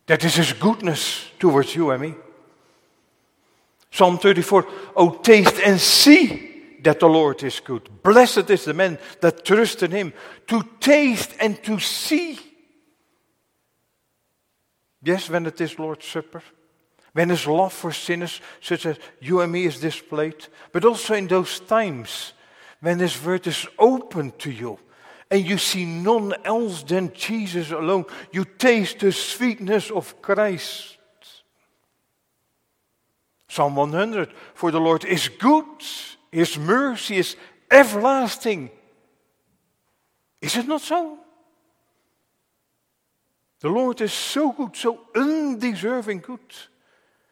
That 0.06 0.24
is 0.26 0.36
his 0.36 0.54
goodness 0.54 1.30
towards 1.40 1.76
you 1.76 1.92
and 1.92 2.02
me. 2.02 2.16
Psalm 3.92 4.18
34, 4.18 4.68
Oh, 4.96 5.12
taste 5.12 5.60
and 5.64 5.80
see 5.80 6.78
that 6.84 7.00
the 7.00 7.08
Lord 7.08 7.44
is 7.44 7.60
good. 7.60 7.90
Blessed 8.04 8.50
is 8.50 8.66
the 8.66 8.74
man 8.74 9.00
that 9.22 9.44
trusts 9.44 9.84
in 9.84 9.92
him. 9.92 10.14
To 10.48 10.64
taste 10.80 11.36
and 11.40 11.62
to 11.64 11.80
see 11.80 12.40
Yes, 15.08 15.30
when 15.30 15.46
it 15.46 15.62
is 15.62 15.80
Lord's 15.80 16.06
Supper, 16.06 16.44
when 17.14 17.30
His 17.30 17.48
love 17.48 17.72
for 17.72 17.94
sinners, 17.94 18.42
such 18.60 18.86
as 18.86 18.98
you 19.22 19.40
and 19.40 19.52
me, 19.52 19.66
is 19.66 19.80
displayed, 19.80 20.48
but 20.72 20.84
also 20.84 21.14
in 21.14 21.28
those 21.28 21.62
times 21.62 22.34
when 22.82 23.00
His 23.00 23.24
word 23.24 23.48
is 23.48 23.66
open 23.80 24.32
to 24.40 24.52
you 24.52 24.78
and 25.32 25.46
you 25.46 25.58
see 25.58 25.86
none 25.86 26.34
else 26.44 26.84
than 26.84 27.14
Jesus 27.14 27.72
alone, 27.72 28.06
you 28.32 28.44
taste 28.44 29.00
the 29.00 29.12
sweetness 29.12 29.92
of 29.92 30.22
Christ. 30.22 30.97
Psalm 33.48 33.76
100 33.76 34.32
For 34.54 34.72
the 34.72 34.80
Lord 34.80 35.06
is 35.06 35.30
good, 35.30 35.66
His 36.32 36.58
mercy 36.58 37.18
is 37.18 37.36
everlasting. 37.72 38.70
Is 40.42 40.56
it 40.56 40.68
not 40.68 40.82
so? 40.82 41.18
The 43.60 43.70
Lord 43.70 44.02
is 44.02 44.14
so 44.14 44.52
good, 44.52 44.76
so 44.76 45.02
undeserving 45.16 46.20
good. 46.20 46.40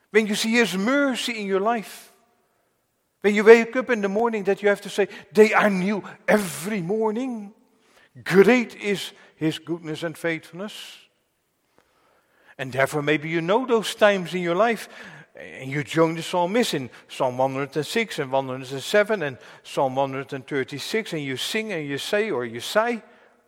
When 0.10 0.28
you 0.28 0.36
see 0.36 0.54
His 0.54 0.76
mercy 0.76 1.40
in 1.40 1.48
your 1.48 1.60
life, 1.60 2.12
when 3.22 3.36
you 3.36 3.44
wake 3.44 3.76
up 3.76 3.90
in 3.90 4.02
the 4.02 4.10
morning, 4.10 4.44
that 4.46 4.62
you 4.62 4.70
have 4.70 4.82
to 4.82 4.90
say, 4.90 5.08
They 5.32 5.54
are 5.54 5.70
new 5.70 6.04
every 6.28 6.82
morning. 6.82 7.54
Great 8.24 8.76
is 8.76 9.12
His 9.36 9.60
goodness 9.60 10.04
and 10.04 10.18
faithfulness. 10.18 10.74
And 12.58 12.72
therefore, 12.72 13.02
maybe 13.02 13.30
you 13.30 13.42
know 13.42 13.66
those 13.66 13.96
times 13.96 14.34
in 14.34 14.42
your 14.42 14.56
life, 14.56 14.88
and 15.38 15.70
you 15.70 15.84
join 15.84 16.16
the 16.16 16.24
psalmist 16.24 16.74
in 16.74 16.90
Psalm 17.08 17.38
106 17.38 18.20
and 18.20 18.32
107 18.32 19.24
and 19.24 19.38
Psalm 19.64 19.96
136, 19.96 21.14
and 21.14 21.22
you 21.22 21.38
sing 21.38 21.74
and 21.74 21.88
you 21.88 21.98
say, 21.98 22.32
or 22.32 22.46
you 22.46 22.60
say, 22.60 23.02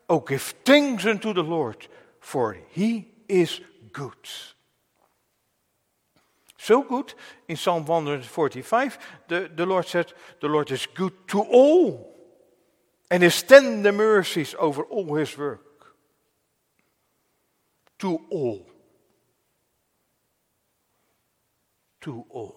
Oh, 0.09 0.19
give 0.19 0.41
thanks 0.63 1.05
unto 1.05 1.33
the 1.33 1.43
Lord 1.43 1.87
for 2.27 2.57
he 2.71 3.07
is 3.29 3.61
good. 3.93 4.11
So 6.57 6.81
good, 6.81 7.13
in 7.47 7.55
Psalm 7.55 7.85
145, 7.85 8.99
the, 9.29 9.49
the 9.55 9.65
Lord 9.65 9.85
said, 9.85 10.11
The 10.41 10.49
Lord 10.49 10.69
is 10.71 10.85
good 10.93 11.13
to 11.29 11.39
all, 11.41 12.13
and 13.09 13.23
his 13.23 13.41
tender 13.43 13.93
mercies 13.93 14.55
over 14.59 14.83
all 14.83 15.15
his 15.15 15.37
work. 15.37 15.95
To 17.99 18.19
all. 18.29 18.67
To 22.07 22.23
all. 22.29 22.55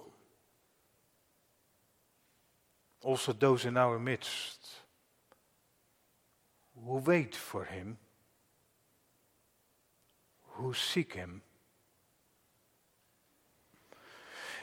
Also, 3.03 3.33
those 3.33 3.65
in 3.65 3.77
our 3.77 3.99
midst 3.99 4.61
who 6.77 6.99
wait 6.99 7.35
for 7.35 7.65
him 7.65 7.99
who 10.61 10.75
seek 10.75 11.15
him. 11.15 11.43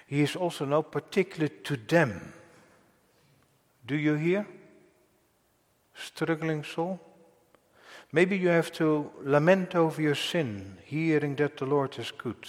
He 0.05 0.21
is 0.21 0.35
also 0.35 0.63
now 0.65 0.83
particular 0.83 1.49
to 1.49 1.75
them. 1.75 2.33
Do 3.85 3.95
you 3.95 4.13
hear? 4.13 4.47
Struggling 5.95 6.63
soul? 6.63 7.01
Maybe 8.13 8.37
you 8.37 8.47
have 8.47 8.71
to 8.73 9.11
lament 9.21 9.75
over 9.75 10.01
your 10.01 10.15
sin, 10.15 10.77
hearing 10.85 11.35
that 11.35 11.57
the 11.57 11.65
Lord 11.65 11.99
is 11.99 12.11
good. 12.11 12.47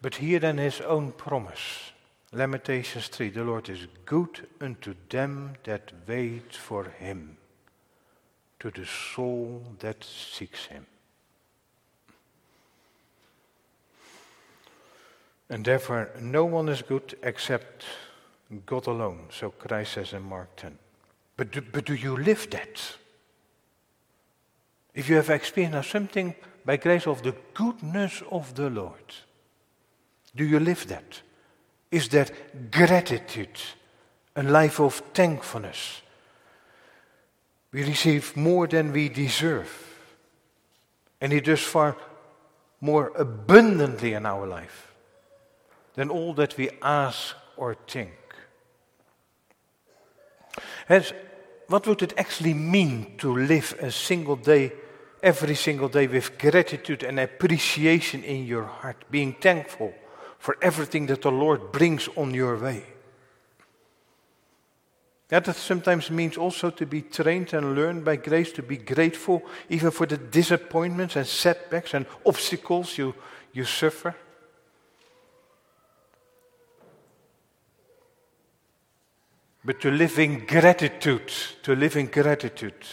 But 0.00 0.16
hear 0.16 0.38
then 0.38 0.58
his 0.58 0.80
own 0.80 1.12
promise. 1.12 1.92
Lamentations 2.32 3.08
3 3.08 3.30
The 3.30 3.44
Lord 3.44 3.68
is 3.68 3.86
good 4.04 4.46
unto 4.60 4.94
them 5.08 5.54
that 5.64 5.92
wait 6.06 6.54
for 6.54 6.84
him 6.84 7.36
to 8.60 8.70
the 8.70 8.86
soul 8.86 9.62
that 9.78 10.04
seeks 10.04 10.66
him. 10.66 10.86
And 15.50 15.64
therefore, 15.64 16.10
no 16.20 16.44
one 16.44 16.68
is 16.68 16.82
good 16.82 17.16
except 17.22 17.84
God 18.66 18.86
alone, 18.86 19.28
so 19.30 19.50
Christ 19.50 19.94
says 19.94 20.12
in 20.12 20.22
Mark 20.22 20.54
10. 20.56 20.78
But 21.36 21.52
do, 21.52 21.60
but 21.62 21.86
do 21.86 21.94
you 21.94 22.16
live 22.16 22.50
that? 22.50 22.96
If 24.94 25.08
you 25.08 25.16
have 25.16 25.30
experienced 25.30 25.90
something 25.90 26.34
by 26.64 26.76
grace 26.76 27.06
of 27.06 27.22
the 27.22 27.34
goodness 27.54 28.22
of 28.30 28.54
the 28.56 28.68
Lord, 28.68 29.14
do 30.38 30.44
you 30.44 30.60
live 30.60 30.86
that? 30.86 31.20
Is 31.90 32.08
that 32.10 32.70
gratitude, 32.70 33.60
a 34.36 34.42
life 34.42 34.80
of 34.80 35.02
thankfulness? 35.12 36.00
We 37.72 37.82
receive 37.82 38.36
more 38.36 38.68
than 38.68 38.92
we 38.92 39.08
deserve. 39.08 39.68
And 41.20 41.32
He 41.32 41.40
does 41.40 41.60
far 41.60 41.96
more 42.80 43.12
abundantly 43.16 44.14
in 44.14 44.24
our 44.24 44.46
life 44.46 44.94
than 45.94 46.08
all 46.08 46.32
that 46.34 46.56
we 46.56 46.70
ask 46.80 47.34
or 47.56 47.76
think. 47.88 48.14
What 51.66 51.86
would 51.86 52.02
it 52.02 52.14
actually 52.16 52.54
mean 52.54 53.16
to 53.18 53.34
live 53.34 53.76
a 53.80 53.90
single 53.90 54.36
day, 54.36 54.72
every 55.20 55.56
single 55.56 55.88
day, 55.88 56.06
with 56.06 56.38
gratitude 56.38 57.02
and 57.02 57.18
appreciation 57.18 58.22
in 58.22 58.46
your 58.46 58.64
heart, 58.64 59.04
being 59.10 59.32
thankful 59.32 59.92
for 60.38 60.56
everything 60.62 61.06
that 61.06 61.22
the 61.22 61.30
Lord 61.30 61.72
brings 61.72 62.08
on 62.16 62.32
your 62.32 62.56
way? 62.56 62.84
That 65.28 65.54
sometimes 65.54 66.10
means 66.10 66.38
also 66.38 66.70
to 66.70 66.86
be 66.86 67.02
trained 67.02 67.52
and 67.52 67.74
learned 67.74 68.02
by 68.04 68.16
grace 68.16 68.50
to 68.52 68.62
be 68.62 68.78
grateful 68.78 69.42
even 69.68 69.90
for 69.90 70.06
the 70.06 70.16
disappointments 70.16 71.16
and 71.16 71.26
setbacks 71.26 71.92
and 71.92 72.06
obstacles 72.24 72.96
you, 72.96 73.14
you 73.52 73.64
suffer. 73.64 74.14
But 79.62 79.80
to 79.82 79.90
live 79.90 80.18
in 80.18 80.46
gratitude, 80.46 81.30
to 81.62 81.76
live 81.76 81.96
in 81.96 82.06
gratitude 82.06 82.86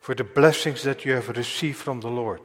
for 0.00 0.14
the 0.14 0.24
blessings 0.24 0.84
that 0.84 1.04
you 1.04 1.12
have 1.12 1.28
received 1.36 1.76
from 1.76 2.00
the 2.00 2.08
Lord. 2.08 2.40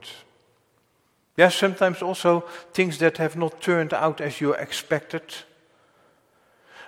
Yes, 1.40 1.56
sometimes 1.56 2.02
also 2.02 2.42
things 2.74 2.98
that 2.98 3.16
have 3.16 3.38
not 3.38 3.62
turned 3.62 3.94
out 3.94 4.20
as 4.20 4.42
you 4.42 4.52
expected. 4.56 5.24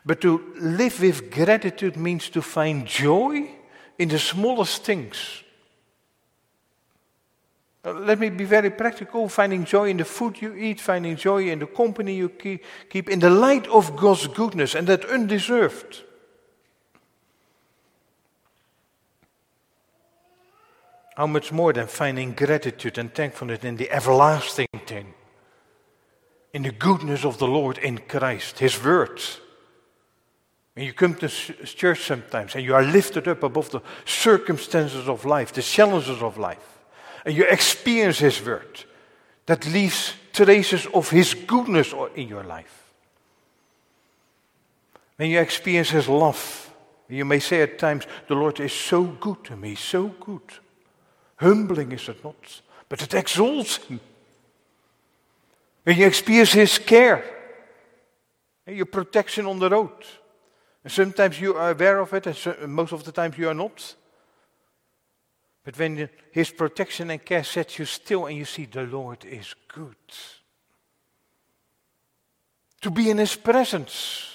But 0.05 0.19
to 0.19 0.53
live 0.59 0.99
with 0.99 1.31
gratitude 1.31 1.95
means 1.95 2.27
to 2.31 2.41
find 2.41 2.85
joy 2.85 3.49
in 3.97 4.09
the 4.09 4.19
smallest 4.19 4.83
things. 4.83 5.15
Uh, 7.85 7.93
let 7.93 8.19
me 8.19 8.29
be 8.29 8.43
very 8.43 8.69
practical 8.69 9.29
finding 9.29 9.63
joy 9.63 9.89
in 9.89 9.95
the 9.95 10.03
food 10.03 10.41
you 10.41 10.53
eat, 10.53 10.81
finding 10.81 11.15
joy 11.15 11.47
in 11.47 11.59
the 11.59 11.67
company 11.67 12.15
you 12.15 12.27
keep, 12.27 13.09
in 13.09 13.19
the 13.19 13.29
light 13.29 13.65
of 13.67 13.95
God's 13.95 14.27
goodness, 14.27 14.75
and 14.75 14.85
that 14.87 15.05
undeserved. 15.05 16.01
How 21.15 21.27
much 21.27 21.51
more 21.51 21.73
than 21.73 21.87
finding 21.87 22.33
gratitude 22.33 22.97
and 22.97 23.13
thankfulness 23.13 23.63
in 23.63 23.75
the 23.75 23.91
everlasting 23.91 24.67
thing, 24.85 25.13
in 26.53 26.63
the 26.63 26.71
goodness 26.71 27.25
of 27.25 27.37
the 27.37 27.47
Lord 27.47 27.77
in 27.77 27.97
Christ, 27.97 28.59
His 28.59 28.81
Word. 28.83 29.21
When 30.73 30.85
you 30.85 30.93
come 30.93 31.15
to 31.15 31.27
church 31.27 32.05
sometimes 32.05 32.55
and 32.55 32.63
you 32.63 32.73
are 32.73 32.83
lifted 32.83 33.27
up 33.27 33.43
above 33.43 33.71
the 33.71 33.81
circumstances 34.05 35.09
of 35.09 35.25
life, 35.25 35.51
the 35.51 35.61
challenges 35.61 36.21
of 36.21 36.37
life, 36.37 36.79
and 37.25 37.35
you 37.35 37.43
experience 37.43 38.19
His 38.19 38.43
Word, 38.43 38.85
that 39.47 39.65
leaves 39.67 40.13
traces 40.31 40.85
of 40.87 41.09
His 41.09 41.33
goodness 41.33 41.93
in 42.15 42.29
your 42.29 42.43
life. 42.43 42.93
When 45.17 45.29
you 45.29 45.39
experience 45.39 45.89
His 45.89 46.07
love, 46.07 46.73
you 47.09 47.25
may 47.25 47.39
say 47.39 47.61
at 47.61 47.77
times, 47.77 48.07
The 48.27 48.35
Lord 48.35 48.61
is 48.61 48.71
so 48.71 49.03
good 49.03 49.43
to 49.43 49.57
me, 49.57 49.75
so 49.75 50.07
good. 50.07 50.41
Humbling 51.41 51.91
is 51.91 52.07
it 52.07 52.23
not, 52.23 52.61
but 52.87 53.01
it 53.01 53.15
exalts 53.15 53.77
Him. 53.77 53.99
When 55.83 55.97
you 55.97 56.05
experience 56.05 56.53
His 56.53 56.77
care, 56.77 57.25
and 58.67 58.77
your 58.77 58.85
protection 58.85 59.47
on 59.47 59.57
the 59.57 59.69
road, 59.69 60.05
and 60.83 60.93
sometimes 60.93 61.41
you 61.41 61.55
are 61.55 61.71
aware 61.71 61.99
of 61.99 62.13
it, 62.13 62.27
and 62.27 62.35
so, 62.35 62.55
most 62.67 62.93
of 62.93 63.03
the 63.03 63.11
times 63.11 63.39
you 63.39 63.49
are 63.49 63.55
not. 63.55 63.95
But 65.63 65.79
when 65.79 66.09
His 66.31 66.51
protection 66.51 67.09
and 67.09 67.25
care 67.25 67.43
sets 67.43 67.79
you 67.79 67.85
still 67.85 68.27
and 68.27 68.37
you 68.37 68.45
see 68.45 68.65
the 68.65 68.83
Lord 68.83 69.25
is 69.25 69.55
good. 69.67 69.95
To 72.81 72.91
be 72.91 73.09
in 73.09 73.17
His 73.17 73.35
presence. 73.35 74.30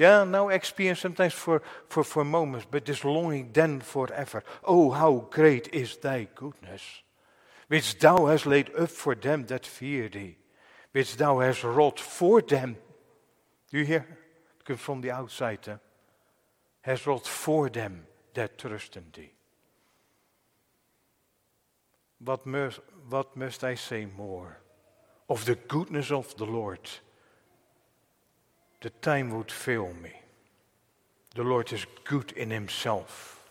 Yeah, 0.00 0.24
now 0.24 0.48
experience 0.48 1.00
sometimes 1.00 1.34
for, 1.34 1.60
for, 1.86 2.02
for 2.02 2.24
moments, 2.24 2.66
but 2.70 2.86
this 2.86 3.04
longing 3.04 3.50
then 3.52 3.80
forever. 3.80 4.42
Oh, 4.64 4.90
how 4.92 5.26
great 5.30 5.68
is 5.74 5.98
thy 5.98 6.26
goodness, 6.34 7.02
which 7.68 7.98
thou 7.98 8.24
hast 8.24 8.46
laid 8.46 8.74
up 8.74 8.88
for 8.88 9.14
them 9.14 9.44
that 9.48 9.66
fear 9.66 10.08
thee, 10.08 10.38
which 10.92 11.18
thou 11.18 11.40
hast 11.40 11.64
wrought 11.64 12.00
for 12.00 12.40
them. 12.40 12.78
Do 13.70 13.76
you 13.76 13.84
hear? 13.84 14.06
comes 14.64 14.80
from 14.80 15.02
the 15.02 15.10
outside, 15.10 15.78
has 16.80 17.06
wrought 17.06 17.26
for 17.26 17.68
them 17.68 18.06
that 18.32 18.56
trust 18.56 18.96
in 18.96 19.04
thee. 19.12 19.32
What 22.24 22.46
must, 22.46 22.80
what 23.10 23.36
must 23.36 23.64
I 23.64 23.74
say 23.74 24.06
more? 24.06 24.60
Of 25.28 25.44
the 25.44 25.56
goodness 25.56 26.10
of 26.10 26.34
the 26.38 26.46
Lord. 26.46 26.88
The 28.80 28.90
time 28.90 29.30
would 29.36 29.52
fail 29.52 29.92
me. 30.02 30.12
The 31.34 31.42
Lord 31.42 31.72
is 31.72 31.86
good 32.04 32.32
in 32.32 32.50
himself. 32.50 33.48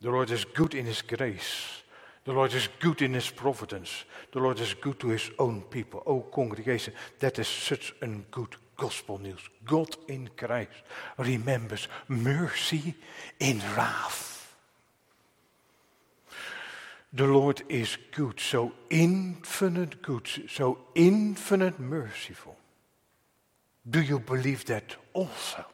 The 0.00 0.10
Lord 0.10 0.30
is 0.30 0.44
good 0.44 0.74
in 0.74 0.86
his 0.86 1.02
grace. 1.02 1.82
The 2.24 2.32
Lord 2.32 2.52
is 2.52 2.68
good 2.80 3.02
in 3.02 3.14
his 3.14 3.30
providence. 3.30 4.04
The 4.32 4.40
Lord 4.40 4.58
is 4.60 4.74
good 4.74 4.98
to 5.00 5.08
his 5.08 5.30
own 5.38 5.62
people. 5.62 6.02
Oh, 6.06 6.20
congregation, 6.20 6.92
that 7.20 7.38
is 7.38 7.48
such 7.48 7.94
a 8.02 8.06
good 8.06 8.56
gospel 8.76 9.18
news. 9.18 9.40
God 9.64 9.96
in 10.08 10.30
Christ 10.36 10.70
remembers 11.16 11.88
mercy 12.08 12.94
in 13.38 13.60
wrath. 13.76 14.54
The 17.12 17.26
Lord 17.26 17.62
is 17.68 17.96
good, 18.12 18.40
so 18.40 18.72
infinite 18.90 20.02
good, 20.02 20.28
so 20.48 20.78
infinite 20.94 21.78
merciful. 21.78 22.56
Do 23.88 24.00
you 24.00 24.18
believe 24.18 24.64
that 24.66 24.96
also? 25.12 25.64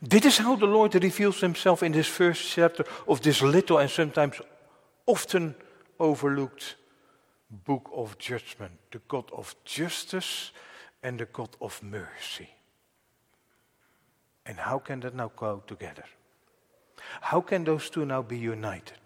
This 0.00 0.24
is 0.24 0.38
how 0.38 0.56
the 0.56 0.66
Lord 0.66 0.94
reveals 0.94 1.40
himself 1.40 1.82
in 1.82 1.92
this 1.92 2.08
first 2.08 2.50
chapter 2.50 2.84
of 3.06 3.20
this 3.20 3.40
little 3.40 3.78
and 3.78 3.88
sometimes 3.88 4.40
often 5.06 5.54
overlooked 6.00 6.74
book 7.64 7.88
of 7.94 8.18
judgment, 8.18 8.72
the 8.90 9.00
God 9.06 9.30
of 9.32 9.54
justice 9.64 10.50
and 11.02 11.20
the 11.20 11.26
God 11.26 11.50
of 11.60 11.80
mercy. 11.82 12.48
And 14.44 14.58
how 14.58 14.80
can 14.80 15.00
that 15.00 15.14
now 15.14 15.30
go 15.36 15.62
together? 15.66 16.04
How 17.20 17.40
can 17.40 17.62
those 17.62 17.88
two 17.88 18.04
now 18.04 18.22
be 18.22 18.38
united? 18.38 18.98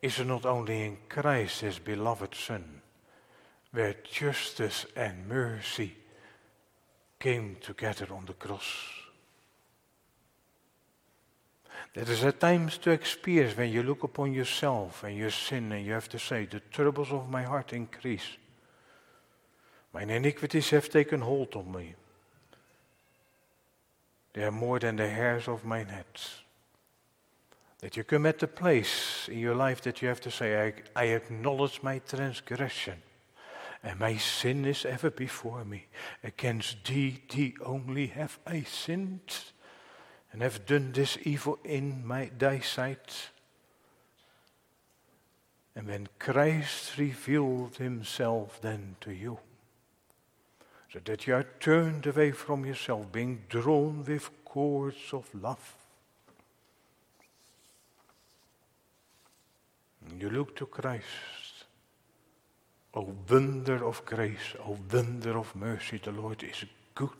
Is 0.00 0.20
it 0.20 0.26
not 0.26 0.46
only 0.46 0.84
in 0.84 0.98
Christ, 1.08 1.62
his 1.62 1.78
beloved 1.78 2.34
Son, 2.34 2.82
where 3.74 3.96
justice 4.04 4.86
and 4.94 5.28
mercy 5.28 5.96
came 7.18 7.56
together 7.60 8.06
on 8.12 8.24
the 8.24 8.32
cross? 8.32 8.72
That 11.94 12.08
is 12.08 12.24
at 12.24 12.38
times 12.38 12.78
to 12.78 12.92
experience 12.92 13.56
when 13.56 13.72
you 13.72 13.82
look 13.82 14.04
upon 14.04 14.32
yourself 14.32 15.02
and 15.02 15.16
your 15.16 15.30
sin 15.30 15.72
and 15.72 15.84
you 15.84 15.92
have 15.92 16.08
to 16.10 16.18
say, 16.20 16.46
the 16.46 16.60
troubles 16.70 17.10
of 17.10 17.28
my 17.28 17.42
heart 17.42 17.72
increase. 17.72 18.38
Mine 19.92 20.10
iniquities 20.10 20.70
have 20.70 20.88
taken 20.88 21.20
hold 21.20 21.54
on 21.56 21.72
me. 21.72 21.94
They 24.32 24.44
are 24.44 24.52
more 24.52 24.78
than 24.78 24.96
the 24.96 25.08
hairs 25.08 25.48
of 25.48 25.64
mine 25.64 25.86
head. 25.86 26.06
That 27.80 27.96
you 27.96 28.04
come 28.04 28.26
at 28.26 28.38
the 28.38 28.48
place 28.48 29.28
in 29.28 29.38
your 29.38 29.54
life 29.54 29.80
that 29.82 30.00
you 30.00 30.08
have 30.08 30.20
to 30.22 30.30
say, 30.30 30.74
I, 30.96 31.00
I 31.00 31.04
acknowledge 31.06 31.82
my 31.82 31.98
transgression. 32.00 33.03
And 33.84 34.00
my 34.00 34.16
sin 34.16 34.64
is 34.64 34.86
ever 34.86 35.10
before 35.10 35.62
me. 35.64 35.86
Against 36.22 36.86
thee, 36.86 37.20
thee 37.28 37.54
only 37.62 38.06
have 38.06 38.38
I 38.46 38.62
sinned 38.62 39.36
and 40.32 40.40
have 40.40 40.64
done 40.64 40.92
this 40.92 41.18
evil 41.22 41.58
in 41.64 42.04
my 42.06 42.30
thy 42.36 42.60
sight. 42.60 43.28
And 45.76 45.86
when 45.86 46.08
Christ 46.18 46.96
revealed 46.96 47.76
himself 47.76 48.58
then 48.62 48.96
to 49.02 49.12
you, 49.12 49.38
so 50.90 51.00
that 51.04 51.26
you 51.26 51.34
are 51.34 51.46
turned 51.60 52.06
away 52.06 52.30
from 52.30 52.64
yourself, 52.64 53.12
being 53.12 53.42
drawn 53.50 54.02
with 54.04 54.30
cords 54.46 55.12
of 55.12 55.28
love. 55.34 55.74
And 60.08 60.22
you 60.22 60.30
look 60.30 60.56
to 60.56 60.66
Christ. 60.66 61.43
O 62.96 63.12
wonder 63.28 63.84
of 63.84 64.04
grace, 64.04 64.54
O 64.64 64.78
wonder 64.92 65.38
of 65.38 65.54
mercy, 65.56 66.00
the 66.02 66.12
Lord 66.12 66.42
is 66.44 66.64
good, 66.94 67.10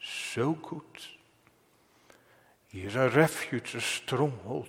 so 0.00 0.52
good. 0.52 0.80
He 2.68 2.80
is 2.80 2.96
a 2.96 3.10
refuge, 3.10 3.74
a 3.74 3.80
stronghold. 3.80 4.68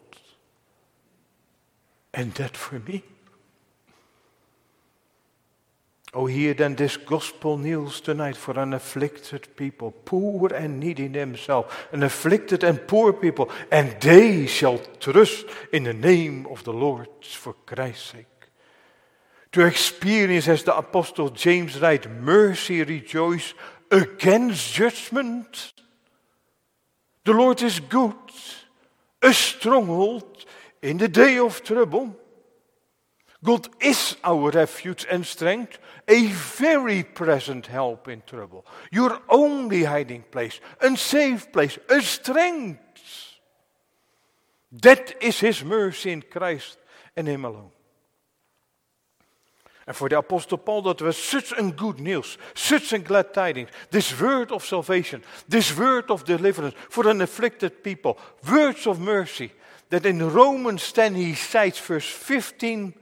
And 2.14 2.34
that 2.34 2.56
for 2.56 2.80
me. 2.80 3.04
Oh, 6.14 6.28
hear 6.28 6.54
then 6.54 6.76
this 6.76 6.96
gospel 6.96 7.58
news 7.58 8.00
tonight 8.00 8.38
for 8.38 8.58
an 8.58 8.74
afflicted 8.74 9.56
people, 9.58 9.92
poor 9.92 10.54
and 10.54 10.80
needy 10.80 11.08
themselves, 11.08 11.74
an 11.92 12.04
afflicted 12.04 12.64
and 12.64 12.88
poor 12.88 13.12
people, 13.12 13.50
and 13.70 14.00
they 14.00 14.46
shall 14.46 14.78
trust 15.00 15.46
in 15.74 15.84
the 15.84 15.94
name 15.94 16.48
of 16.48 16.64
the 16.64 16.72
Lord 16.72 17.10
for 17.22 17.54
Christ's 17.66 18.12
sake. 18.12 18.35
To 19.56 19.66
experience, 19.66 20.50
as 20.50 20.64
the 20.64 20.76
Apostle 20.76 21.30
James 21.30 21.80
writes, 21.80 22.08
mercy 22.10 22.84
rejoice 22.84 23.54
against 23.90 24.74
judgment. 24.74 25.72
The 27.24 27.32
Lord 27.32 27.62
is 27.62 27.80
good, 27.80 28.18
a 29.22 29.32
stronghold 29.32 30.44
in 30.82 30.98
the 30.98 31.08
day 31.08 31.38
of 31.38 31.64
trouble. 31.64 32.18
God 33.42 33.70
is 33.80 34.18
our 34.26 34.52
refuge 34.52 35.06
and 35.10 35.26
strength, 35.26 35.80
a 36.06 36.28
very 36.28 37.04
present 37.04 37.68
help 37.68 38.10
in 38.10 38.24
trouble. 38.28 38.66
Your 38.92 39.22
only 39.30 39.86
hiding 39.86 40.24
place, 40.24 40.60
a 40.82 40.98
safe 40.98 41.50
place, 41.54 41.80
a 41.88 42.02
strength. 42.02 43.40
That 44.70 45.16
is 45.24 45.40
His 45.40 45.64
mercy 45.64 46.12
in 46.12 46.24
Christ. 46.24 46.78
and 47.16 47.30
Him 47.30 47.46
alone. 47.46 47.72
And 49.88 49.96
for 49.96 50.10
the 50.10 50.18
Apostle 50.18 50.58
Paul, 50.58 50.82
that 50.84 51.02
was 51.02 51.18
such 51.18 51.52
a 51.52 51.62
good 51.72 52.00
news, 52.00 52.38
such 52.56 52.94
a 52.94 53.00
glad 53.00 53.34
tidings. 53.34 53.70
This 53.92 54.20
word 54.20 54.52
of 54.52 54.66
salvation, 54.66 55.22
this 55.48 55.78
word 55.78 56.10
of 56.10 56.26
deliverance 56.26 56.74
for 56.90 57.08
an 57.08 57.22
afflicted 57.22 57.84
people, 57.84 58.18
words 58.50 58.88
of 58.88 59.00
mercy. 59.00 59.52
That 59.90 60.08
in 60.08 60.28
Romans 60.28 60.92
10 60.92 61.14
he 61.14 61.36
cites 61.36 61.80
verse 61.80 62.10
15 62.10 62.96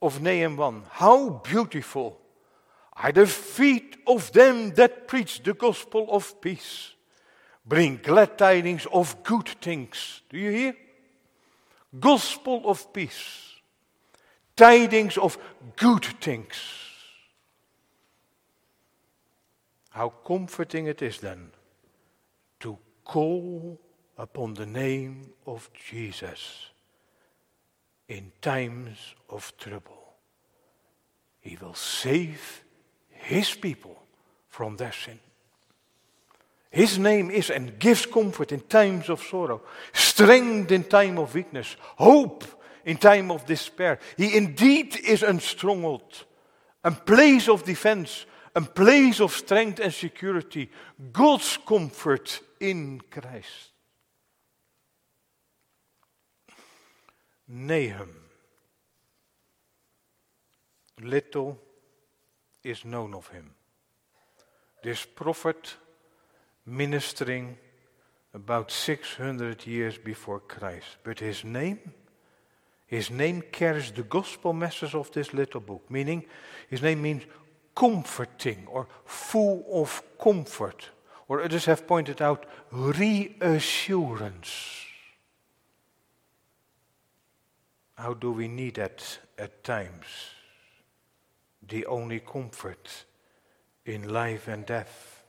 of 0.00 0.22
Nahum 0.22 0.56
1. 0.56 0.82
How 0.90 1.28
beautiful 1.30 2.20
are 2.92 3.10
the 3.10 3.26
feet 3.26 3.96
of 4.06 4.30
them 4.30 4.70
that 4.74 5.08
preach 5.08 5.42
the 5.42 5.54
gospel 5.54 6.06
of 6.12 6.40
peace. 6.40 6.92
Bring 7.66 7.98
glad 8.00 8.38
tidings 8.38 8.86
of 8.92 9.24
good 9.24 9.48
things. 9.48 10.22
Do 10.28 10.38
you 10.38 10.50
hear? 10.50 10.76
Gospel 11.98 12.62
of 12.66 12.92
peace 12.92 13.51
tidings 14.56 15.16
of 15.18 15.38
good 15.76 16.04
things. 16.20 16.56
How 19.90 20.08
comforting 20.08 20.86
it 20.86 21.02
is 21.02 21.18
then 21.18 21.50
to 22.60 22.78
call 23.04 23.78
upon 24.16 24.54
the 24.54 24.66
name 24.66 25.30
of 25.46 25.70
Jesus 25.74 26.70
in 28.08 28.32
times 28.40 29.14
of 29.28 29.52
trouble. 29.58 30.14
He 31.40 31.58
will 31.60 31.74
save 31.74 32.62
his 33.08 33.54
people 33.54 34.02
from 34.48 34.76
their 34.76 34.92
sin. 34.92 35.18
His 36.70 36.98
name 36.98 37.30
is 37.30 37.50
and 37.50 37.78
gives 37.78 38.06
comfort 38.06 38.52
in 38.52 38.60
times 38.60 39.10
of 39.10 39.22
sorrow, 39.22 39.62
strength 39.92 40.72
in 40.72 40.84
time 40.84 41.18
of 41.18 41.34
weakness, 41.34 41.76
hope 41.96 42.44
in 42.84 42.96
time 42.96 43.30
of 43.30 43.46
despair. 43.46 43.98
He 44.16 44.36
indeed 44.36 44.96
is 44.96 45.22
a 45.22 45.38
stronghold, 45.40 46.24
a 46.84 46.90
place 46.90 47.48
of 47.48 47.64
defense, 47.64 48.26
a 48.54 48.60
place 48.60 49.20
of 49.20 49.32
strength 49.32 49.80
and 49.80 49.92
security, 49.92 50.70
God's 51.12 51.58
comfort 51.66 52.40
in 52.60 53.00
Christ. 53.10 53.70
Nahum. 57.48 58.10
Little 61.00 61.58
is 62.62 62.84
known 62.84 63.14
of 63.14 63.28
him. 63.28 63.50
This 64.82 65.04
prophet 65.04 65.76
ministering 66.64 67.56
about 68.34 68.70
600 68.70 69.66
years 69.66 69.98
before 69.98 70.40
Christ, 70.40 70.96
but 71.04 71.18
his 71.18 71.44
name 71.44 71.78
his 72.92 73.10
name 73.10 73.42
carries 73.50 73.90
the 73.90 74.02
gospel 74.02 74.52
message 74.52 74.94
of 74.94 75.10
this 75.12 75.32
little 75.32 75.62
book, 75.62 75.90
meaning 75.90 76.26
his 76.68 76.82
name 76.82 77.00
means 77.00 77.22
comforting 77.74 78.66
or 78.66 78.86
full 79.06 79.64
of 79.72 80.02
comfort. 80.22 80.90
Or 81.26 81.42
others 81.42 81.64
have 81.64 81.86
pointed 81.86 82.20
out 82.20 82.44
reassurance. 82.70 84.50
How 87.94 88.12
do 88.12 88.30
we 88.30 88.46
need 88.46 88.74
that 88.74 89.20
at 89.38 89.64
times? 89.64 90.04
The 91.66 91.86
only 91.86 92.20
comfort 92.20 93.06
in 93.86 94.12
life 94.12 94.48
and 94.48 94.66
death. 94.66 95.24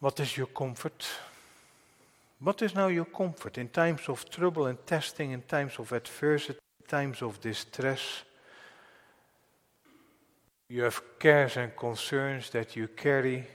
What 0.00 0.18
is 0.18 0.36
your 0.36 0.48
comfort? 0.48 1.06
What 2.38 2.60
is 2.62 2.74
now 2.74 2.88
your 2.88 3.06
comfort 3.06 3.56
in 3.56 3.68
times 3.68 4.08
of 4.08 4.28
trouble 4.28 4.66
and 4.66 4.84
testing, 4.86 5.30
in 5.30 5.42
times 5.42 5.78
of 5.78 5.92
adversity, 5.92 6.58
times 6.86 7.22
of 7.22 7.40
distress? 7.40 8.24
You 10.68 10.82
have 10.82 11.00
cares 11.18 11.56
and 11.56 11.74
concerns 11.74 12.50
that 12.50 12.76
you 12.76 12.88
carry. 12.88 13.46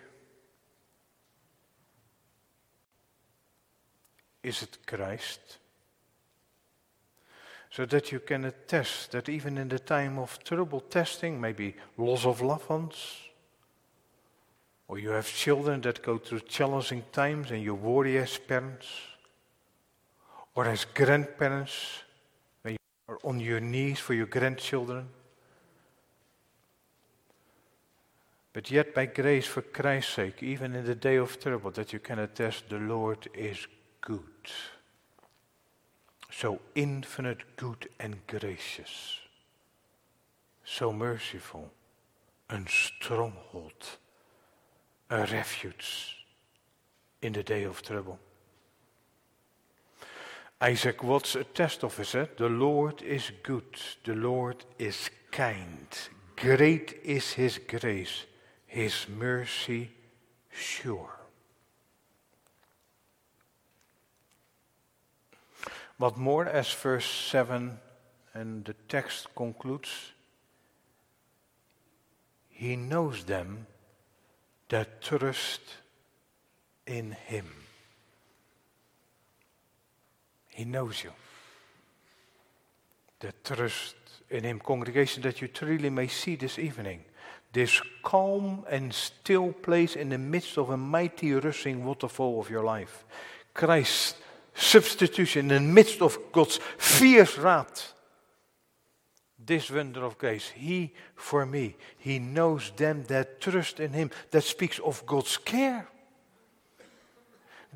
Is 4.41 4.63
it 4.63 4.77
Christ? 4.87 5.57
So 7.69 7.85
that 7.85 8.11
you 8.11 8.19
can 8.19 8.45
attest 8.45 9.11
that 9.11 9.29
even 9.29 9.57
in 9.57 9.69
the 9.69 9.79
time 9.79 10.17
of 10.17 10.43
trouble, 10.43 10.81
testing, 10.81 11.39
maybe 11.39 11.75
loss 11.97 12.25
of 12.25 12.41
loved 12.41 12.67
ones, 12.67 12.95
or 14.91 14.99
you 14.99 15.11
have 15.11 15.33
children 15.33 15.79
that 15.79 16.01
go 16.01 16.17
through 16.17 16.41
challenging 16.41 17.01
times 17.13 17.49
and 17.49 17.63
you 17.63 17.73
worry 17.73 18.17
as 18.17 18.37
parents. 18.37 18.87
Or 20.53 20.65
as 20.65 20.83
grandparents, 20.83 22.03
when 22.61 22.73
you 22.73 22.77
are 23.07 23.17
on 23.23 23.39
your 23.39 23.61
knees 23.61 23.99
for 23.99 24.13
your 24.13 24.25
grandchildren. 24.25 25.07
But 28.51 28.69
yet, 28.69 28.93
by 28.93 29.05
grace, 29.05 29.45
for 29.45 29.61
Christ's 29.61 30.13
sake, 30.13 30.43
even 30.43 30.75
in 30.75 30.83
the 30.83 30.95
day 30.95 31.15
of 31.15 31.39
trouble, 31.39 31.71
that 31.71 31.93
you 31.93 31.99
can 31.99 32.19
attest 32.19 32.67
the 32.67 32.79
Lord 32.79 33.29
is 33.33 33.65
good. 34.01 34.51
So 36.29 36.59
infinite 36.75 37.55
good 37.55 37.87
and 37.97 38.27
gracious. 38.27 39.19
So 40.65 40.91
merciful 40.91 41.71
and 42.49 42.67
stronghold 42.67 43.99
a 45.11 45.25
refuge 45.25 46.25
in 47.21 47.33
the 47.33 47.43
day 47.43 47.63
of 47.63 47.81
trouble. 47.81 48.17
Isaac 50.61 51.03
Watts, 51.03 51.35
a 51.35 51.43
test 51.43 51.83
officer, 51.83 52.29
the 52.37 52.47
Lord 52.47 53.01
is 53.01 53.31
good, 53.43 53.75
the 54.05 54.15
Lord 54.15 54.63
is 54.79 55.09
kind, 55.29 55.87
great 56.37 57.01
is 57.03 57.33
his 57.33 57.59
grace, 57.59 58.25
his 58.65 59.05
mercy 59.09 59.91
sure. 60.49 61.19
What 65.97 66.17
more, 66.17 66.45
as 66.45 66.71
verse 66.71 67.05
7 67.05 67.77
and 68.33 68.63
the 68.63 68.75
text 68.87 69.27
concludes, 69.35 70.13
he 72.49 72.75
knows 72.75 73.25
them 73.25 73.67
that 74.71 75.01
trust 75.01 75.61
in 76.87 77.11
Him. 77.11 77.45
He 80.47 80.63
knows 80.63 81.03
you. 81.03 81.11
The 83.19 83.33
trust 83.43 83.95
in 84.29 84.45
Him. 84.45 84.59
Congregation, 84.59 85.23
that 85.23 85.41
you 85.41 85.49
truly 85.49 85.89
may 85.89 86.07
see 86.07 86.35
this 86.35 86.57
evening 86.57 87.03
this 87.53 87.81
calm 88.01 88.63
and 88.69 88.93
still 88.93 89.51
place 89.51 89.97
in 89.97 90.07
the 90.07 90.17
midst 90.17 90.57
of 90.57 90.69
a 90.69 90.77
mighty 90.77 91.33
rushing 91.33 91.83
waterfall 91.83 92.39
of 92.39 92.49
your 92.49 92.63
life. 92.63 93.03
Christ's 93.53 94.15
substitution 94.55 95.51
in 95.51 95.65
the 95.65 95.73
midst 95.73 96.01
of 96.01 96.17
God's 96.31 96.61
fierce 96.77 97.37
wrath 97.37 97.93
this 99.45 99.71
wonder 99.71 100.03
of 100.03 100.17
grace. 100.17 100.49
He 100.49 100.93
for 101.15 101.45
me. 101.45 101.75
He 101.97 102.19
knows 102.19 102.71
them 102.75 103.03
that 103.07 103.41
trust 103.41 103.79
in 103.79 103.93
Him. 103.93 104.11
That 104.31 104.43
speaks 104.43 104.79
of 104.79 105.05
God's 105.05 105.37
care. 105.37 105.87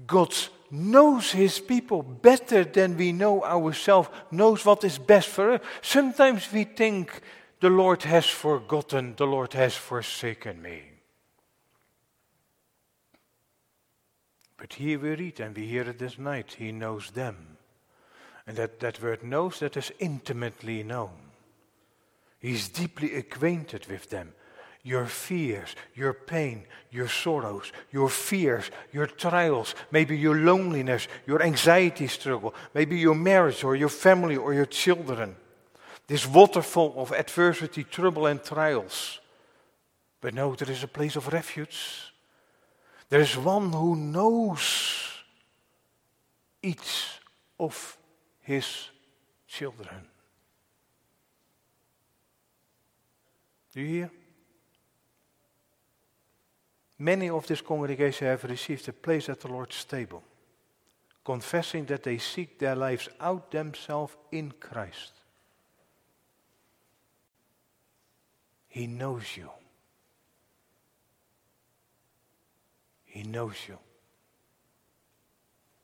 God 0.06 0.34
knows 0.72 1.32
His 1.32 1.60
people 1.60 2.04
better 2.04 2.64
than 2.64 2.98
we 2.98 3.12
know 3.12 3.44
ourselves, 3.44 4.10
knows 4.32 4.66
what 4.66 4.84
is 4.84 4.98
best 4.98 5.30
for 5.30 5.54
us. 5.54 5.62
Sometimes 5.82 6.52
we 6.52 6.66
think 6.66 7.22
the 7.60 7.70
Lord 7.70 8.04
has 8.04 8.26
forgotten, 8.26 9.16
the 9.16 9.28
Lord 9.28 9.54
has 9.54 9.76
forsaken 9.76 10.62
me. 10.62 10.84
But 14.58 14.74
here 14.74 15.00
we 15.00 15.16
read, 15.16 15.40
and 15.40 15.56
we 15.56 15.68
hear 15.68 15.84
it 15.84 16.00
this 16.00 16.18
night, 16.18 16.56
He 16.58 16.72
knows 16.72 17.12
them. 17.12 17.58
And 18.48 18.58
that, 18.58 18.80
that 18.80 19.02
word 19.02 19.24
knows, 19.24 19.60
that 19.60 19.78
is 19.78 19.92
intimately 20.00 20.84
known. 20.84 21.25
He's 22.46 22.70
deeply 22.70 23.16
acquainted 23.16 23.88
with 23.88 24.12
them. 24.12 24.32
Your 24.84 25.08
fears, 25.08 25.76
your 25.96 26.14
pain, 26.14 26.68
your 26.92 27.08
sorrows, 27.08 27.72
your 27.92 28.08
fears, 28.08 28.70
your 28.94 29.08
trials, 29.08 29.74
maybe 29.90 30.16
your 30.16 30.36
loneliness, 30.36 31.08
your 31.26 31.42
anxiety 31.42 32.06
struggle, 32.06 32.54
maybe 32.76 33.00
your 33.00 33.16
marriage 33.16 33.64
or 33.64 33.76
your 33.76 33.90
family 33.90 34.38
or 34.38 34.54
your 34.54 34.68
children. 34.68 35.36
This 36.06 36.28
waterfall 36.28 36.94
of 36.98 37.14
adversity, 37.14 37.84
trouble, 37.84 38.28
and 38.28 38.44
trials. 38.44 39.20
But 40.22 40.36
no, 40.36 40.54
there 40.54 40.70
is 40.70 40.84
a 40.84 40.88
place 40.88 41.16
of 41.16 41.34
refuge. 41.34 42.14
There 43.10 43.22
is 43.22 43.36
one 43.36 43.74
who 43.74 43.96
knows 43.96 45.02
each 46.62 47.08
of 47.60 47.98
his 48.42 48.90
children. 49.48 50.10
Do 53.76 53.82
you 53.82 53.88
hear? 53.88 54.12
Many 56.98 57.30
of 57.30 57.46
this 57.46 57.62
congregation 57.62 58.28
have 58.28 58.46
received 58.46 58.88
a 58.88 58.94
place 58.94 59.28
at 59.28 59.42
the 59.42 59.50
Lord's 59.50 59.84
table. 59.84 60.24
confessing 61.26 61.86
that 61.86 62.04
they 62.04 62.20
seek 62.20 62.60
their 62.60 62.76
lives 62.76 63.10
out 63.20 63.50
themselves 63.50 64.16
in 64.32 64.52
Christ. 64.60 65.12
He 68.68 68.86
knows 68.86 69.36
you. 69.36 69.50
He 73.06 73.24
knows 73.24 73.56
you. 73.68 73.80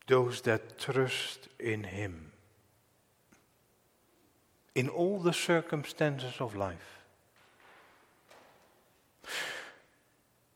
Those 0.06 0.42
that 0.42 0.78
trust 0.78 1.48
in 1.58 1.84
Him. 1.84 2.30
In 4.74 4.88
all 4.88 5.18
the 5.18 5.32
circumstances 5.32 6.34
of 6.38 6.54
life. 6.54 7.01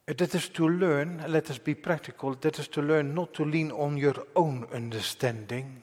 That 0.06 0.34
is 0.36 0.48
to 0.50 0.68
learn, 0.68 1.24
let 1.26 1.50
us 1.50 1.58
be 1.58 1.74
practical, 1.74 2.34
that 2.34 2.60
is 2.60 2.68
to 2.68 2.82
learn 2.82 3.12
not 3.14 3.34
to 3.34 3.44
lean 3.44 3.72
on 3.72 3.96
your 3.96 4.14
own 4.36 4.66
understanding, 4.72 5.82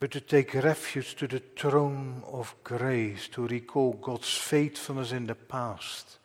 but 0.00 0.10
to 0.10 0.20
take 0.20 0.54
refuge 0.54 1.14
to 1.16 1.28
the 1.28 1.38
throne 1.56 2.24
of 2.26 2.56
grace, 2.64 3.28
to 3.28 3.46
recall 3.46 3.92
God's 3.92 4.36
faithfulness 4.36 5.12
in 5.12 5.26
the 5.26 5.36
past. 5.36 6.18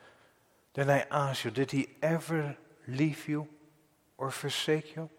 Then 0.73 0.89
I 0.89 1.05
ask 1.11 1.45
you, 1.45 1.51
did 1.51 1.71
He 1.71 1.87
ever 2.01 2.57
leave 2.87 3.27
you 3.27 3.47
or 4.17 4.31
forsake 4.31 4.95
you? 4.95 5.09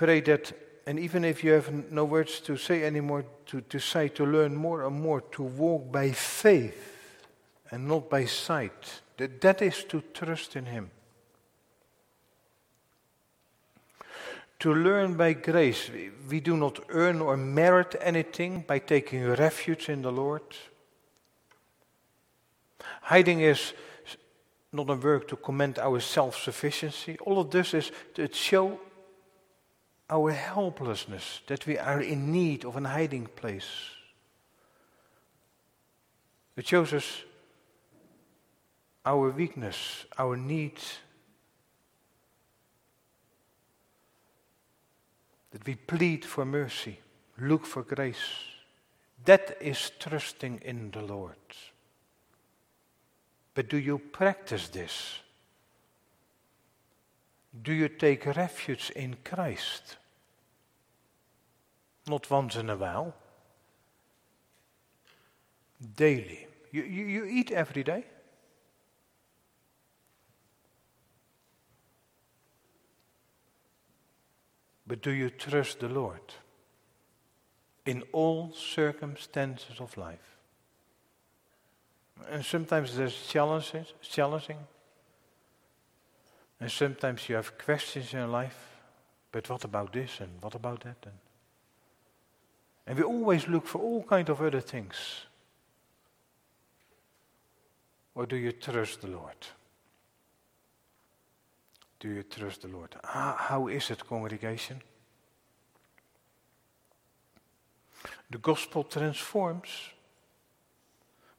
Pray 0.00 0.22
that, 0.22 0.54
and 0.86 0.98
even 0.98 1.26
if 1.26 1.44
you 1.44 1.52
have 1.52 1.92
no 1.92 2.06
words 2.06 2.40
to 2.40 2.56
say 2.56 2.84
anymore, 2.84 3.26
to, 3.44 3.60
to 3.60 3.78
say, 3.78 4.08
to 4.08 4.24
learn 4.24 4.56
more 4.56 4.86
and 4.86 4.98
more, 4.98 5.20
to 5.32 5.42
walk 5.42 5.92
by 5.92 6.10
faith 6.12 7.18
and 7.70 7.86
not 7.86 8.08
by 8.08 8.24
sight. 8.24 9.02
That, 9.18 9.42
that 9.42 9.60
is 9.60 9.84
to 9.90 10.02
trust 10.14 10.56
in 10.56 10.64
Him. 10.64 10.90
To 14.60 14.72
learn 14.72 15.18
by 15.18 15.34
grace. 15.34 15.90
We 16.30 16.40
do 16.40 16.56
not 16.56 16.80
earn 16.88 17.20
or 17.20 17.36
merit 17.36 17.94
anything 18.00 18.64
by 18.66 18.78
taking 18.78 19.28
refuge 19.28 19.90
in 19.90 20.00
the 20.00 20.12
Lord. 20.12 20.56
Hiding 23.02 23.42
is 23.42 23.74
not 24.72 24.88
a 24.88 24.94
work 24.94 25.28
to 25.28 25.36
commend 25.36 25.78
our 25.78 26.00
self 26.00 26.42
sufficiency. 26.42 27.18
All 27.26 27.38
of 27.38 27.50
this 27.50 27.74
is 27.74 27.92
to 28.14 28.32
show 28.32 28.80
our 30.10 30.32
helplessness, 30.32 31.40
that 31.46 31.66
we 31.66 31.78
are 31.78 32.00
in 32.00 32.32
need 32.32 32.64
of 32.64 32.76
a 32.76 32.88
hiding 32.88 33.26
place. 33.26 33.70
It 36.56 36.66
shows 36.66 36.92
us 36.92 37.22
our 39.06 39.30
weakness, 39.30 40.04
our 40.18 40.36
need. 40.36 40.78
That 45.52 45.64
we 45.64 45.76
plead 45.76 46.24
for 46.24 46.44
mercy, 46.44 46.98
look 47.38 47.64
for 47.64 47.82
grace. 47.82 48.28
That 49.24 49.56
is 49.60 49.92
trusting 49.98 50.60
in 50.64 50.90
the 50.90 51.02
Lord. 51.02 51.36
But 53.54 53.68
do 53.68 53.76
you 53.76 53.98
practice 53.98 54.68
this? 54.68 55.18
Do 57.62 57.72
you 57.72 57.88
take 57.88 58.26
refuge 58.26 58.90
in 58.94 59.16
Christ? 59.24 59.96
Not 62.10 62.28
once 62.28 62.56
in 62.56 62.68
a 62.68 62.76
while. 62.76 63.14
Daily. 65.96 66.48
You, 66.72 66.82
you, 66.82 67.04
you 67.04 67.24
eat 67.24 67.52
every 67.52 67.84
day? 67.84 68.04
But 74.88 75.02
do 75.02 75.12
you 75.12 75.30
trust 75.30 75.78
the 75.78 75.88
Lord 75.88 76.34
in 77.86 78.02
all 78.10 78.52
circumstances 78.54 79.78
of 79.78 79.96
life? 79.96 80.36
And 82.28 82.44
sometimes 82.44 82.96
there's 82.96 83.28
challenges, 83.28 83.94
challenging. 84.02 84.58
And 86.58 86.72
sometimes 86.72 87.28
you 87.28 87.36
have 87.36 87.56
questions 87.56 88.12
in 88.14 88.32
life. 88.32 88.58
But 89.30 89.48
what 89.48 89.62
about 89.62 89.92
this 89.92 90.18
and 90.18 90.42
what 90.42 90.56
about 90.56 90.80
that? 90.80 90.96
And 91.04 91.29
and 92.86 92.98
we 92.98 93.04
always 93.04 93.46
look 93.48 93.66
for 93.66 93.78
all 93.78 94.02
kind 94.02 94.28
of 94.28 94.40
other 94.40 94.60
things. 94.60 94.96
Or 98.14 98.26
do 98.26 98.36
you 98.36 98.52
trust 98.52 99.02
the 99.02 99.08
Lord? 99.08 99.36
Do 102.00 102.08
you 102.08 102.22
trust 102.22 102.62
the 102.62 102.68
Lord? 102.68 102.96
Ah, 103.04 103.36
how 103.38 103.68
is 103.68 103.90
it, 103.90 104.06
congregation? 104.06 104.82
The 108.30 108.38
gospel 108.38 108.84
transforms 108.84 109.68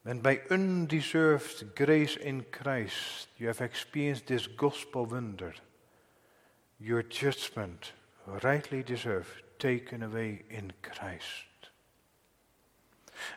when 0.03 0.19
by 0.19 0.41
undeserved 0.49 1.75
grace 1.75 2.15
in 2.15 2.45
Christ 2.51 3.27
you 3.37 3.47
have 3.47 3.61
experienced 3.61 4.27
this 4.27 4.47
gospel 4.47 5.05
wonder, 5.05 5.53
your 6.79 7.03
judgment, 7.03 7.91
rightly 8.43 8.81
deserved, 8.81 9.43
taken 9.62 10.01
away 10.01 10.41
in 10.49 10.74
Christ. 10.82 11.70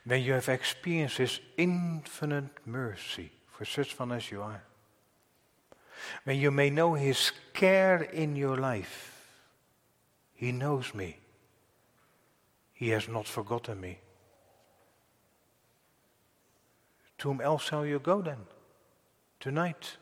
When 0.07 0.23
you 0.23 0.33
have 0.33 0.49
experienced 0.49 1.19
His 1.19 1.41
infinite 1.59 2.67
mercy 2.67 3.31
for 3.47 3.67
such 3.67 3.99
one 3.99 4.11
as 4.13 4.31
you 4.31 4.41
are, 4.41 4.65
when 6.25 6.39
you 6.39 6.51
may 6.51 6.71
know 6.71 6.95
His 6.95 7.31
care 7.53 8.03
in 8.03 8.37
your 8.37 8.57
life, 8.57 9.29
He 10.35 10.51
knows 10.51 10.95
me. 10.95 11.19
He 12.73 12.89
has 12.89 13.07
not 13.07 13.27
forgotten 13.27 13.81
me. 13.81 13.99
To 17.19 17.29
whom 17.29 17.41
else 17.43 17.65
shall 17.65 17.85
you 17.85 17.99
go 17.99 18.23
then? 18.23 18.47
Tonight? 19.41 19.99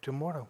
Tomorrow? 0.00 0.48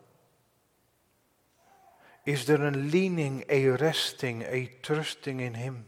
Is 2.28 2.44
there 2.44 2.62
a 2.62 2.70
leaning, 2.70 3.42
a 3.48 3.68
resting, 3.68 4.42
a 4.42 4.70
trusting 4.82 5.40
in 5.40 5.54
Him? 5.54 5.86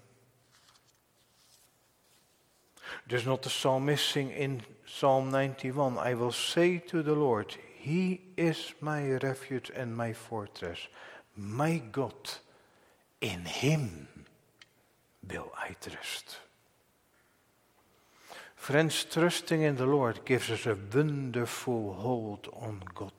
There's 3.06 3.26
not 3.26 3.42
the 3.42 3.50
psalmist 3.50 4.08
sing 4.08 4.30
in 4.30 4.62
Psalm 4.86 5.30
91 5.30 5.98
I 5.98 6.14
will 6.14 6.32
say 6.32 6.78
to 6.78 7.02
the 7.02 7.12
Lord, 7.14 7.54
He 7.76 8.22
is 8.38 8.72
my 8.80 9.10
refuge 9.16 9.70
and 9.76 9.94
my 9.94 10.14
fortress, 10.14 10.78
my 11.36 11.76
God. 11.92 12.30
In 13.20 13.44
Him 13.44 14.08
will 15.30 15.52
I 15.58 15.76
trust. 15.78 16.38
Friends, 18.56 19.04
trusting 19.04 19.60
in 19.60 19.76
the 19.76 19.84
Lord 19.84 20.24
gives 20.24 20.50
us 20.50 20.64
a 20.64 20.78
wonderful 20.94 21.92
hold 21.92 22.48
on 22.54 22.82
God. 22.94 23.12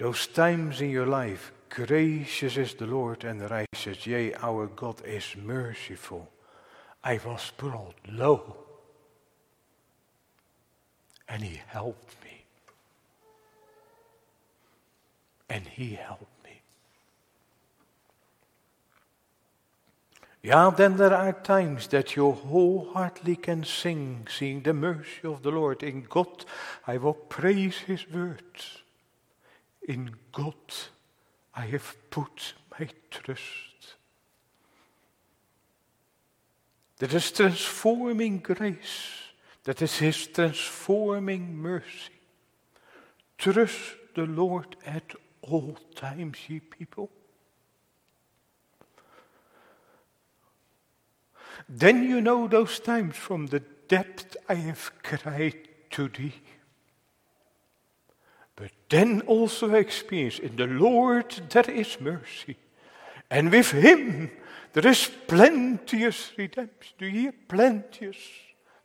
Those 0.00 0.28
times 0.28 0.80
in 0.80 0.88
your 0.88 1.04
life, 1.04 1.52
gracious 1.68 2.56
is 2.56 2.72
the 2.72 2.86
Lord 2.86 3.22
and 3.22 3.50
righteous, 3.50 4.06
yea, 4.06 4.32
our 4.32 4.66
God 4.66 5.04
is 5.04 5.36
merciful. 5.36 6.26
I 7.04 7.20
was 7.22 7.52
brought 7.54 7.96
low, 8.10 8.56
and 11.28 11.42
He 11.42 11.60
helped 11.66 12.14
me. 12.24 12.44
And 15.50 15.66
He 15.66 15.96
helped 15.96 16.44
me. 16.44 16.62
Yeah, 20.42 20.70
then 20.74 20.96
there 20.96 21.14
are 21.14 21.34
times 21.34 21.88
that 21.88 22.16
you 22.16 22.32
wholeheartedly 22.32 23.36
can 23.36 23.64
sing, 23.64 24.26
seeing 24.34 24.62
the 24.62 24.72
mercy 24.72 25.24
of 25.24 25.42
the 25.42 25.50
Lord. 25.50 25.82
In 25.82 26.06
God, 26.08 26.46
I 26.86 26.96
will 26.96 27.12
praise 27.12 27.80
His 27.80 28.10
words. 28.10 28.79
In 29.88 30.14
God 30.32 30.54
I 31.54 31.66
have 31.66 31.96
put 32.10 32.54
my 32.78 32.88
trust. 33.10 33.96
That 36.98 37.14
is 37.14 37.32
transforming 37.32 38.38
grace. 38.38 39.22
That 39.64 39.82
is 39.82 39.98
His 39.98 40.26
transforming 40.26 41.56
mercy. 41.56 42.20
Trust 43.38 43.96
the 44.14 44.26
Lord 44.26 44.76
at 44.84 45.14
all 45.42 45.78
times, 45.94 46.38
ye 46.48 46.60
people. 46.60 47.10
Then 51.68 52.02
you 52.02 52.20
know 52.20 52.48
those 52.48 52.80
times 52.80 53.16
from 53.16 53.46
the 53.46 53.60
depth 53.88 54.36
I 54.48 54.54
have 54.54 54.92
cried 55.02 55.68
to 55.90 56.08
thee. 56.08 56.34
But 58.60 58.72
then 58.90 59.22
also 59.22 59.72
experience 59.74 60.38
in 60.38 60.54
the 60.54 60.66
Lord 60.66 61.30
there 61.48 61.70
is 61.70 61.98
mercy. 61.98 62.58
And 63.30 63.50
with 63.50 63.70
him 63.70 64.30
there 64.74 64.86
is 64.86 65.10
plenteous 65.26 66.30
redemption. 66.36 66.94
Do 66.98 67.06
you 67.06 67.20
hear? 67.22 67.34
Plenteous. 67.48 68.18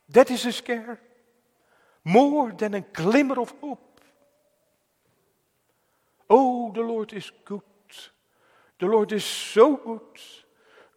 That 0.07 0.31
is 0.31 0.45
a 0.45 0.53
scare. 0.53 1.01
More 2.05 2.53
than 2.53 2.75
a 2.75 2.81
glimmer 2.81 3.41
of 3.41 3.53
hope. 3.59 3.99
Oh, 6.29 6.71
the 6.73 6.81
Lord 6.81 7.11
is 7.11 7.29
good. 7.43 7.61
The 8.79 8.85
Lord 8.85 9.11
is 9.11 9.25
so 9.25 9.75
good. 9.75 9.99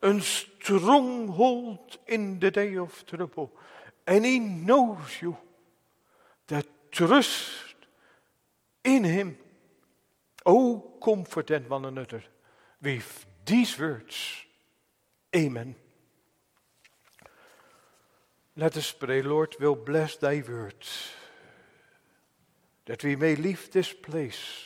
A 0.03 0.21
stronghold 0.21 1.99
in 2.07 2.39
the 2.39 2.53
day 2.53 2.77
of 2.77 3.05
trouble. 3.07 3.51
And 4.07 4.25
he 4.25 4.39
knows 4.39 5.21
you. 5.21 5.37
That 6.47 6.67
trust 6.93 7.68
in 8.97 9.05
him. 9.05 9.39
Oh, 10.47 10.95
comfort 11.03 11.51
one 11.69 11.85
another 11.85 12.23
with 12.83 13.27
these 13.45 13.79
words. 13.79 14.17
Amen. 15.35 15.75
Let 18.57 18.77
us 18.77 18.93
pray, 18.93 19.23
Lord, 19.23 19.55
will 19.61 19.77
bless 19.77 20.17
thy 20.17 20.43
words, 20.49 21.11
that 22.87 23.05
we 23.05 23.15
may 23.15 23.37
leave 23.37 23.71
this 23.71 23.93
place 23.93 24.65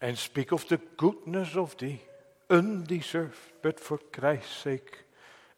and 0.00 0.18
speak 0.18 0.50
of 0.50 0.66
the 0.66 0.80
goodness 0.96 1.54
of 1.54 1.76
thee, 1.76 2.00
undeserved, 2.50 3.52
but 3.62 3.78
for 3.78 3.98
Christ's 3.98 4.56
sake, 4.56 5.04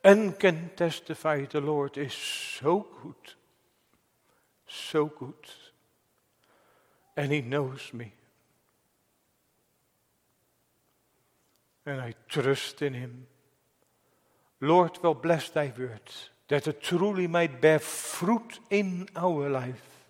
and 0.03 0.39
can 0.39 0.73
testify 0.77 1.47
the 1.47 1.63
Lord 1.63 1.97
is 1.97 2.13
so 2.13 2.87
good, 3.03 3.35
so 4.67 5.07
good, 5.07 5.49
and 7.17 7.33
he 7.33 7.41
knows 7.41 7.91
me. 7.93 8.13
And 11.87 12.01
I 12.01 12.15
trust 12.29 12.83
in 12.83 12.95
him. 12.95 13.27
Lord, 14.61 14.99
will 15.03 15.15
bless 15.15 15.51
thy 15.51 15.73
words, 15.77 16.31
that 16.49 16.67
it 16.67 16.83
truly 16.83 17.27
might 17.27 17.61
bear 17.61 17.79
fruit 17.79 18.59
in 18.71 19.09
our 19.15 19.51
life. 19.51 20.07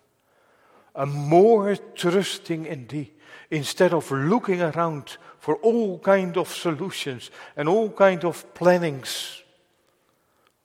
A 0.95 1.05
more 1.05 1.75
trusting 1.75 2.65
in 2.65 2.87
thee, 2.87 3.11
instead 3.51 3.93
of 3.93 4.09
looking 4.11 4.61
around 4.61 5.17
for 5.39 5.57
all 5.57 5.99
kind 5.99 6.37
of 6.37 6.47
solutions 6.47 7.29
and 7.57 7.67
all 7.67 7.89
kind 7.91 8.23
of 8.23 8.53
plannings 8.53 9.43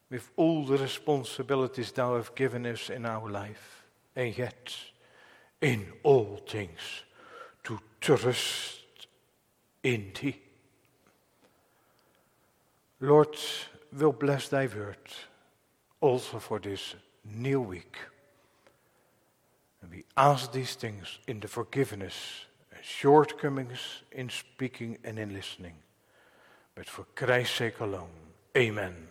with 0.09 0.29
all 0.37 0.65
the 0.65 0.79
responsibilities 0.79 1.93
thou 1.93 2.17
have 2.17 2.35
given 2.35 2.67
us 2.67 2.91
in 2.91 3.07
our 3.07 3.29
life. 3.29 3.85
And 4.15 4.37
yet, 4.37 4.75
in 5.61 5.87
all 6.03 6.41
things, 6.49 7.05
to 7.65 7.79
trust 8.01 8.81
in 9.83 10.13
thee. 10.21 10.41
Lord, 13.01 13.37
will 13.93 14.13
bless 14.13 14.49
thy 14.49 14.67
word 14.67 14.97
also 16.01 16.39
for 16.39 16.59
this 16.59 16.95
new 17.25 17.61
week. 17.61 17.97
And 19.83 19.91
we 19.91 20.05
ask 20.17 20.53
these 20.53 20.75
things 20.75 21.19
in 21.27 21.41
the 21.41 21.49
forgiveness 21.49 22.15
and 22.75 22.85
shortcomings 22.85 24.03
in 24.13 24.29
speaking 24.29 24.99
and 25.05 25.19
in 25.19 25.33
listening. 25.33 25.75
But 26.75 26.87
for 26.87 27.05
Christ's 27.15 27.57
sake 27.57 27.81
alone. 27.81 28.09
Amen. 28.57 29.10